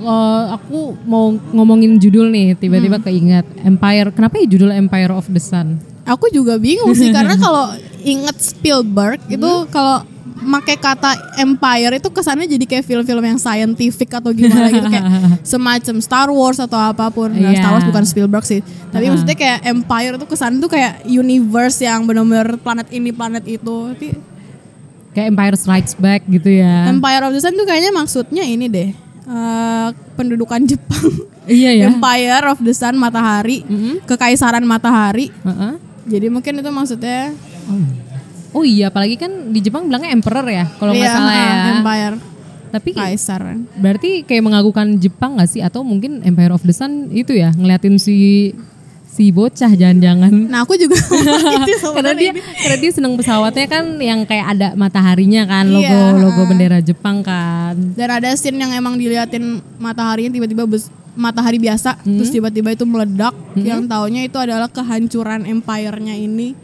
eh, 0.00 0.44
aku 0.50 0.96
mau 1.02 1.28
ngomongin 1.50 1.96
judul 1.96 2.28
nih, 2.28 2.56
tiba-tiba 2.56 2.96
Hmm. 2.96 3.04
keinget 3.04 3.44
Empire. 3.60 4.08
Kenapa 4.10 4.36
ya 4.36 4.46
judul 4.46 4.70
Empire 4.70 5.12
of 5.12 5.24
the 5.26 5.38
Sun? 5.38 5.76
Aku 6.02 6.28
juga 6.28 6.56
bingung 6.56 6.92
sih 6.92 7.12
karena 7.16 7.34
kalau 7.34 7.70
inget 8.00 8.36
Spielberg 8.36 9.20
itu 9.26 9.50
kalau 9.68 10.02
make 10.40 10.72
kata 10.74 11.36
empire 11.36 11.92
itu 11.94 12.08
kesannya 12.08 12.48
jadi 12.48 12.64
kayak 12.64 12.80
film-film 12.82 13.20
yang 13.20 13.36
scientific 13.36 14.08
atau 14.08 14.32
gimana 14.32 14.68
gitu 14.68 14.88
kayak 14.88 15.04
semacam 15.46 15.96
Star 16.00 16.28
Wars 16.28 16.56
atau 16.56 16.76
apa 16.76 17.08
pun. 17.08 17.28
Nah, 17.28 17.52
Iya. 17.52 17.60
Star 17.60 17.72
Wars 17.72 17.84
bukan 17.84 18.04
Spielberg 18.04 18.40
sih. 18.42 18.64
Tapi 18.88 19.04
Uh-uh. 19.04 19.12
maksudnya 19.12 19.36
kayak 19.36 19.58
empire 19.66 20.16
itu 20.16 20.26
kesannya 20.26 20.58
tuh 20.58 20.70
kayak 20.70 21.04
universe 21.04 21.78
yang 21.78 22.02
benar-benar 22.02 22.56
planet 22.56 22.88
ini 22.88 23.10
planet 23.10 23.44
itu. 23.44 23.92
Tapi 23.92 24.08
Kayak 25.10 25.26
Empire 25.28 25.56
Strikes 25.58 25.92
Back 25.94 26.22
gitu 26.24 26.48
ya. 26.54 26.86
Empire 26.86 27.20
of 27.20 27.34
the 27.34 27.42
Sun 27.42 27.52
tuh 27.52 27.66
kayaknya 27.66 27.90
maksudnya 27.90 28.40
ini 28.40 28.64
deh. 28.64 28.90
eh, 29.26 29.88
pendudukan 30.14 30.62
Jepang. 30.64 31.10
Iya 31.44 31.70
ya. 31.76 31.84
Empire 31.90 32.46
of 32.46 32.58
the 32.58 32.70
Sun 32.70 32.94
matahari, 32.94 33.60
Mm-mm. 33.62 34.06
kekaisaran 34.06 34.62
matahari. 34.62 35.28
Heeh. 35.42 35.72
Jadi 36.10 36.26
mungkin 36.26 36.58
itu 36.58 36.70
maksudnya 36.70 37.30
Oh 38.50 38.66
iya, 38.66 38.90
apalagi 38.90 39.14
kan 39.14 39.30
di 39.54 39.62
Jepang 39.62 39.86
bilangnya 39.86 40.10
emperor 40.10 40.42
ya, 40.50 40.66
kalau 40.74 40.90
nggak 40.90 41.06
iya, 41.06 41.14
salah 41.14 41.34
ya. 41.38 41.54
Empire, 41.78 42.16
Tapi 42.70 42.90
kaisar. 42.94 43.42
berarti 43.78 44.26
kayak 44.26 44.42
mengagukan 44.42 44.98
Jepang 44.98 45.38
nggak 45.38 45.46
sih? 45.46 45.62
Atau 45.62 45.86
mungkin 45.86 46.18
Empire 46.26 46.50
of 46.50 46.66
the 46.66 46.74
Sun 46.74 47.14
itu 47.14 47.30
ya 47.30 47.54
ngeliatin 47.54 47.94
si 48.02 48.50
si 49.06 49.30
bocah 49.30 49.70
jangan-jangan. 49.70 50.50
Nah 50.50 50.62
aku 50.62 50.74
juga 50.74 50.98
karena 51.98 52.14
dia 52.14 52.32
karena 52.34 52.76
dia 52.78 52.90
seneng 52.90 53.14
pesawatnya 53.14 53.66
kan 53.66 53.84
yang 53.98 54.22
kayak 54.22 54.46
ada 54.54 54.68
mataharinya 54.74 55.46
kan 55.46 55.66
logo 55.66 55.82
Iya, 55.86 56.14
logo 56.14 56.42
ah. 56.42 56.46
bendera 56.46 56.78
Jepang 56.78 57.22
kan. 57.22 57.74
Dan 57.94 58.08
ada 58.10 58.34
scene 58.34 58.58
yang 58.58 58.70
emang 58.70 58.98
diliatin 58.98 59.62
mataharinya 59.78 60.30
tiba-tiba 60.30 60.66
bes- 60.66 60.90
matahari 61.20 61.60
biasa, 61.60 62.00
Hmm. 62.00 62.16
terus 62.16 62.32
tiba-tiba 62.32 62.72
itu 62.72 62.82
meledak. 62.82 63.36
Yang 63.54 63.86
taunya 63.86 64.24
itu 64.24 64.34
adalah 64.34 64.66
kehancuran 64.66 65.44
empire-nya 65.44 66.16
ini. 66.16 66.56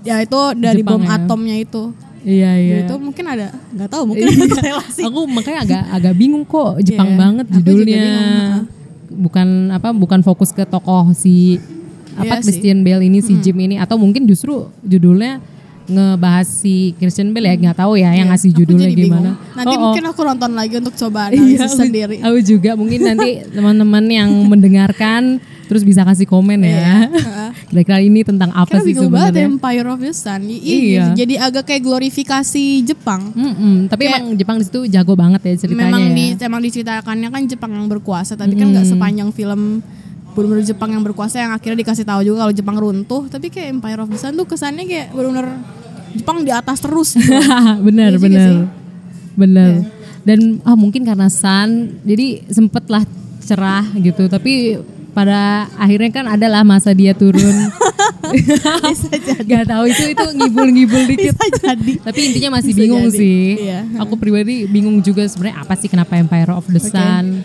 Ya 0.00 0.22
itu 0.22 0.38
dari 0.54 0.80
Jepang 0.80 1.02
bom 1.02 1.04
ya. 1.04 1.18
atomnya 1.18 1.56
itu. 1.58 1.90
Iya 2.22 2.50
iya. 2.56 2.76
Itu 2.86 2.96
mungkin 2.96 3.24
ada, 3.26 3.50
nggak 3.74 3.88
tahu 3.88 4.02
mungkin 4.08 4.26
ada 4.26 4.62
relasi. 4.70 5.02
Aku 5.02 5.26
makanya 5.26 5.58
agak 5.66 5.82
agak 5.92 6.14
bingung 6.14 6.42
kok 6.42 6.78
Jepang 6.80 7.12
Iya, 7.12 7.18
banget 7.18 7.46
judulnya. 7.50 8.06
Bukan 9.08 9.48
apa 9.72 9.90
bukan 9.90 10.20
fokus 10.22 10.50
ke 10.50 10.62
tokoh 10.62 11.10
si 11.12 11.58
apa 12.14 12.38
Iya 12.38 12.42
Christian 12.42 12.82
Bale 12.82 13.06
ini 13.06 13.18
si 13.18 13.38
Jim 13.38 13.54
ini 13.56 13.78
atau 13.78 13.94
mungkin 13.94 14.26
justru 14.26 14.66
judulnya 14.82 15.38
ngebahas 15.88 16.44
si 16.44 16.74
Christian 16.94 17.32
Bale 17.32 17.48
ya 17.48 17.56
nggak 17.58 17.78
tahu 17.78 17.96
ya 17.96 18.12
yang 18.12 18.28
ngasih 18.28 18.48
Iya, 18.48 18.54
Aku 18.54 18.60
judulnya 18.62 18.88
bingung. 18.88 19.00
gimana. 19.18 19.30
Nanti 19.54 19.66
Oh, 19.66 19.74
oh. 19.74 19.82
mungkin 19.82 20.04
aku 20.06 20.20
nonton 20.22 20.50
lagi 20.52 20.74
untuk 20.76 20.94
coba 20.94 21.20
Iya, 21.26 21.36
analisis 21.38 21.64
aku- 21.66 21.80
sendiri. 21.80 22.16
Aku 22.20 22.38
juga 22.42 22.70
mungkin 22.74 23.00
nanti 23.02 23.30
teman-teman 23.48 24.04
yang 24.06 24.28
mendengarkan 24.44 25.22
terus 25.64 25.82
bisa 25.82 26.00
kasih 26.02 26.24
komen 26.24 26.60
ya. 26.60 27.08
heeh. 27.08 27.50
Kira-kira 27.66 27.98
ini 27.98 28.20
tentang 28.22 28.48
apa 28.50 28.68
Karena 28.70 28.84
sih 28.84 28.94
sebenarnya? 28.94 29.44
Empire 29.46 29.86
of 29.86 29.98
the 29.98 30.12
Sun. 30.12 30.42
I- 30.44 30.60
Iya. 30.60 31.04
Jadi 31.14 31.34
agak 31.36 31.64
kayak 31.66 31.82
glorifikasi 31.82 32.64
Jepang. 32.82 33.32
Mm-mm, 33.32 33.88
tapi 33.88 34.04
Kayak- 34.04 34.16
emang 34.18 34.24
Jepang 34.34 34.56
di 34.56 34.64
situ 34.64 34.80
jago 34.86 35.12
banget 35.14 35.40
ya 35.42 35.54
ceritanya 35.58 35.84
Memang 35.86 36.04
ya. 36.06 36.14
di 36.14 36.24
emang 36.38 36.60
diceritakannya 36.62 37.28
kan 37.28 37.42
Jepang 37.44 37.72
yang 37.74 37.86
berkuasa, 37.86 38.32
tapi 38.34 38.52
kan 38.54 38.68
nggak 38.70 38.86
sepanjang 38.86 39.28
film 39.30 39.80
benar-benar 40.38 40.62
Jepang 40.62 40.90
yang 40.90 41.02
berkuasa 41.02 41.36
yang 41.36 41.50
akhirnya 41.50 41.82
dikasih 41.82 42.06
tahu 42.06 42.22
juga 42.22 42.36
kalau 42.40 42.54
Jepang 42.54 42.76
runtuh, 42.76 43.26
tapi 43.26 43.50
kayak 43.50 43.74
Empire 43.74 43.98
of 43.98 44.08
the 44.08 44.16
Sun 44.16 44.32
tuh 44.32 44.46
kesannya 44.46 44.84
kayak 44.84 45.10
benar-benar 45.10 45.58
Jepang 46.10 46.40
di 46.40 46.48
atas 46.48 46.78
terus. 46.78 47.12
gitu. 47.12 47.34
bener 47.86 48.14
juga 48.14 48.22
bener 48.24 48.38
sih. 48.40 48.54
Iya. 48.54 48.66
bener 49.34 49.70
dan 50.20 50.40
ah 50.62 50.74
mungkin 50.74 51.02
karena 51.02 51.26
sun 51.26 51.70
jadi 52.02 52.42
sempet 52.46 52.84
lah 52.86 53.00
cerah 53.40 53.86
gitu 53.94 54.26
tapi 54.26 54.76
pada 55.10 55.64
akhirnya 55.74 56.10
kan 56.12 56.26
adalah 56.28 56.62
masa 56.62 56.92
dia 56.92 57.10
turun 57.12 57.48
Bisa 58.28 59.08
jadi. 59.14 59.40
Gak 59.40 59.64
tahu 59.66 59.84
itu 59.86 60.04
itu 60.06 60.26
ngibul-ngibul 60.34 61.02
dikit 61.06 61.32
Bisa 61.32 61.46
jadi. 61.64 61.92
tapi 62.02 62.20
intinya 62.24 62.50
masih 62.54 62.72
Bisa 62.72 62.80
bingung 62.82 63.06
jadi. 63.06 63.16
sih 63.16 63.42
Iya. 63.62 63.80
aku 63.96 64.14
pribadi 64.14 64.66
bingung 64.66 65.00
juga 65.00 65.24
sebenarnya 65.24 65.64
apa 65.64 65.74
sih 65.74 65.88
kenapa 65.88 66.12
Empire 66.14 66.52
of 66.52 66.66
the 66.66 66.76
Sun 66.78 67.40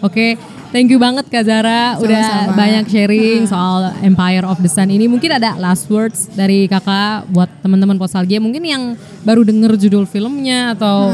oke 0.00 0.26
thank 0.72 0.88
you 0.88 0.96
banget 0.96 1.28
Kak 1.28 1.44
Zara. 1.44 1.94
Udah 1.96 2.22
Sama-sama. 2.48 2.56
banyak 2.56 2.84
sharing 2.88 3.40
soal 3.44 3.92
Empire 4.00 4.42
of 4.42 4.58
the 4.58 4.66
Sun 4.66 4.88
ini. 4.88 5.04
Mungkin 5.04 5.30
ada 5.30 5.54
last 5.54 5.86
words 5.86 6.26
dari 6.28 6.66
kakak 6.66 7.28
buat 7.28 7.52
teman-teman 7.60 7.94
Postalgia 7.94 8.40
mungkin 8.40 8.64
yang 8.64 8.82
baru 9.22 9.44
denger 9.44 9.76
judul 9.78 10.04
filmnya 10.04 10.72
atau 10.72 11.12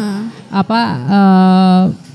apa 0.49 0.81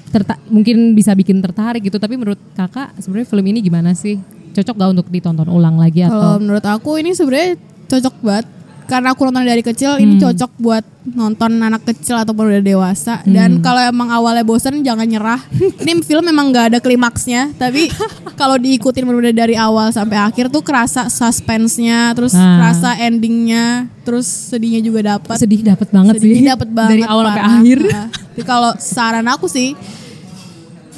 terta- 0.10 0.42
mungkin 0.48 0.94
bisa 0.94 1.12
bikin 1.12 1.38
tertarik 1.38 1.84
gitu. 1.84 1.98
Tapi 1.98 2.16
menurut 2.16 2.40
kakak 2.54 2.96
sebenarnya 2.98 3.28
film 3.28 3.46
ini 3.46 3.60
gimana 3.60 3.92
sih? 3.94 4.18
Cocok 4.54 4.76
gak 4.76 4.92
untuk 4.94 5.08
ditonton 5.10 5.50
ulang 5.50 5.76
lagi 5.76 6.06
Kalau 6.06 6.38
atau? 6.38 6.42
menurut 6.42 6.62
aku 6.62 7.02
ini 7.02 7.12
sebenarnya 7.12 7.58
cocok 7.90 8.16
banget 8.22 8.46
karena 8.94 9.10
aku 9.10 9.26
nonton 9.26 9.42
dari 9.44 9.60
kecil 9.60 9.98
ini 9.98 10.16
Hmm. 10.16 10.24
cocok 10.24 10.52
buat 10.56 10.86
nonton 11.06 11.58
anak 11.58 11.82
kecil 11.84 12.14
ataupun 12.16 12.48
udah 12.48 12.62
dewasa 12.62 13.26
dan 13.26 13.58
Hmm. 13.58 13.62
kalau 13.62 13.82
emang 13.82 14.08
awalnya 14.08 14.42
bosan 14.42 14.80
jangan 14.80 15.04
nyerah 15.04 15.42
ini 15.82 15.98
film 16.00 16.22
memang 16.24 16.48
nggak 16.48 16.66
ada 16.68 16.80
klimaksnya 16.80 17.52
tapi 17.54 17.90
kalau 18.34 18.56
diikutin 18.56 19.02
benar-benar 19.02 19.34
dari 19.36 19.56
awal 19.56 19.90
sampai 19.90 20.16
akhir 20.16 20.48
tuh 20.48 20.62
kerasa 20.62 21.10
suspense-nya 21.10 22.14
terus 22.14 22.32
Nah. 22.32 22.62
kerasa 22.62 22.90
endingnya 23.00 23.90
terus 24.02 24.30
sedihnya 24.48 24.80
juga 24.82 25.18
dapat 25.18 25.36
sedih 25.36 25.66
dapat 25.66 25.90
banget 25.90 26.14
sih 26.16 26.30
sedihnya 26.30 26.54
dapat 26.54 26.70
banget 26.70 26.92
dari 26.92 27.04
awal 27.04 27.24
sampai 27.26 27.44
akhir 27.44 27.80
Heeh. 27.82 28.08
Tapi 28.30 28.42
kalau 28.44 28.72
saran 28.76 29.26
aku 29.28 29.46
sih 29.46 29.74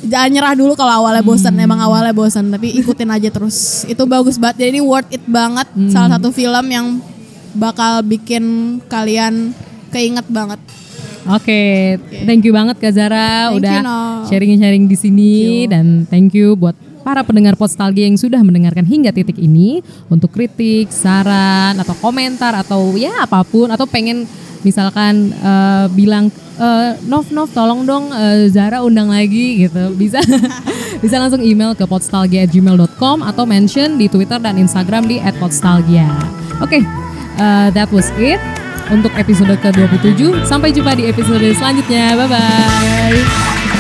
jangan 0.01 0.29
nyerah 0.29 0.53
dulu 0.53 0.73
kalau 0.73 1.01
awalnya 1.01 1.19
bosan 1.21 1.51
Hmm. 1.51 1.65
emang 1.65 1.79
awalnya 1.79 2.11
bosan 2.11 2.47
tapi 2.47 2.69
ikutin 2.75 3.09
aja 3.09 3.29
terus 3.29 3.83
itu 3.85 4.03
bagus 4.05 4.37
banget 4.37 4.61
jadi 4.61 4.69
ini 4.71 4.81
worth 4.81 5.09
it 5.09 5.23
banget 5.25 5.65
Hmm. 5.67 5.89
salah 5.89 6.13
satu 6.13 6.29
film 6.29 6.65
yang 6.67 6.87
bakal 7.55 8.03
bikin 8.05 8.77
kalian 8.91 9.55
keinget 9.89 10.27
banget. 10.27 10.59
Oke, 11.25 11.97
thank 12.29 12.45
you 12.45 12.53
banget 12.53 12.77
Kak 12.77 12.93
Zara 12.93 13.49
Thank 13.49 13.65
udah 13.65 13.77
No. 13.81 13.97
sharing-sharing 14.29 14.85
di 14.85 14.93
sini. 14.93 15.65
Dan 15.65 16.05
thank 16.05 16.37
you 16.37 16.53
buat 16.53 16.77
para 17.01 17.25
pendengar 17.25 17.57
Postalgia 17.57 18.05
yang 18.05 18.17
sudah 18.17 18.37
mendengarkan 18.45 18.85
hingga 18.85 19.09
titik 19.09 19.41
ini. 19.41 19.81
Untuk 20.05 20.29
kritik, 20.29 20.93
saran 20.93 21.81
atau 21.81 21.97
komentar 21.97 22.53
atau 22.53 22.93
ya 22.93 23.25
apa 23.25 23.41
pun 23.41 23.73
atau 23.73 23.89
pengen 23.89 24.29
misalkan 24.61 25.33
eh, 25.33 25.85
bilang 25.97 26.29
eh, 26.61 26.93
Nov 27.09 27.29
Nov 27.33 27.49
tolong 27.53 27.89
dong 27.89 28.13
eh, 28.13 28.45
Zara 28.53 28.85
undang 28.85 29.09
lagi 29.09 29.65
gitu. 29.65 29.97
Bisa 29.97 30.21
bisa 31.03 31.17
langsung 31.17 31.41
email 31.41 31.73
ke 31.73 31.89
podstalgia@gmail.com 31.89 33.25
atau 33.25 33.49
mention 33.49 33.97
di 33.97 34.05
Twitter 34.05 34.37
dan 34.37 34.61
Instagram 34.61 35.09
di 35.09 35.17
@podstalgia. 35.41 36.05
Oke, 36.61 36.85
eh, 37.39 37.67
that 37.75 37.89
was 37.91 38.09
it 38.17 38.39
untuk 38.93 39.11
episode 39.17 39.49
ke-27. 39.59 40.45
Sampai 40.45 40.69
jumpa 40.71 40.93
di 40.93 41.09
episode 41.09 41.45
selanjutnya. 41.57 42.13
Bye 42.15 42.27
bye. 42.29 43.74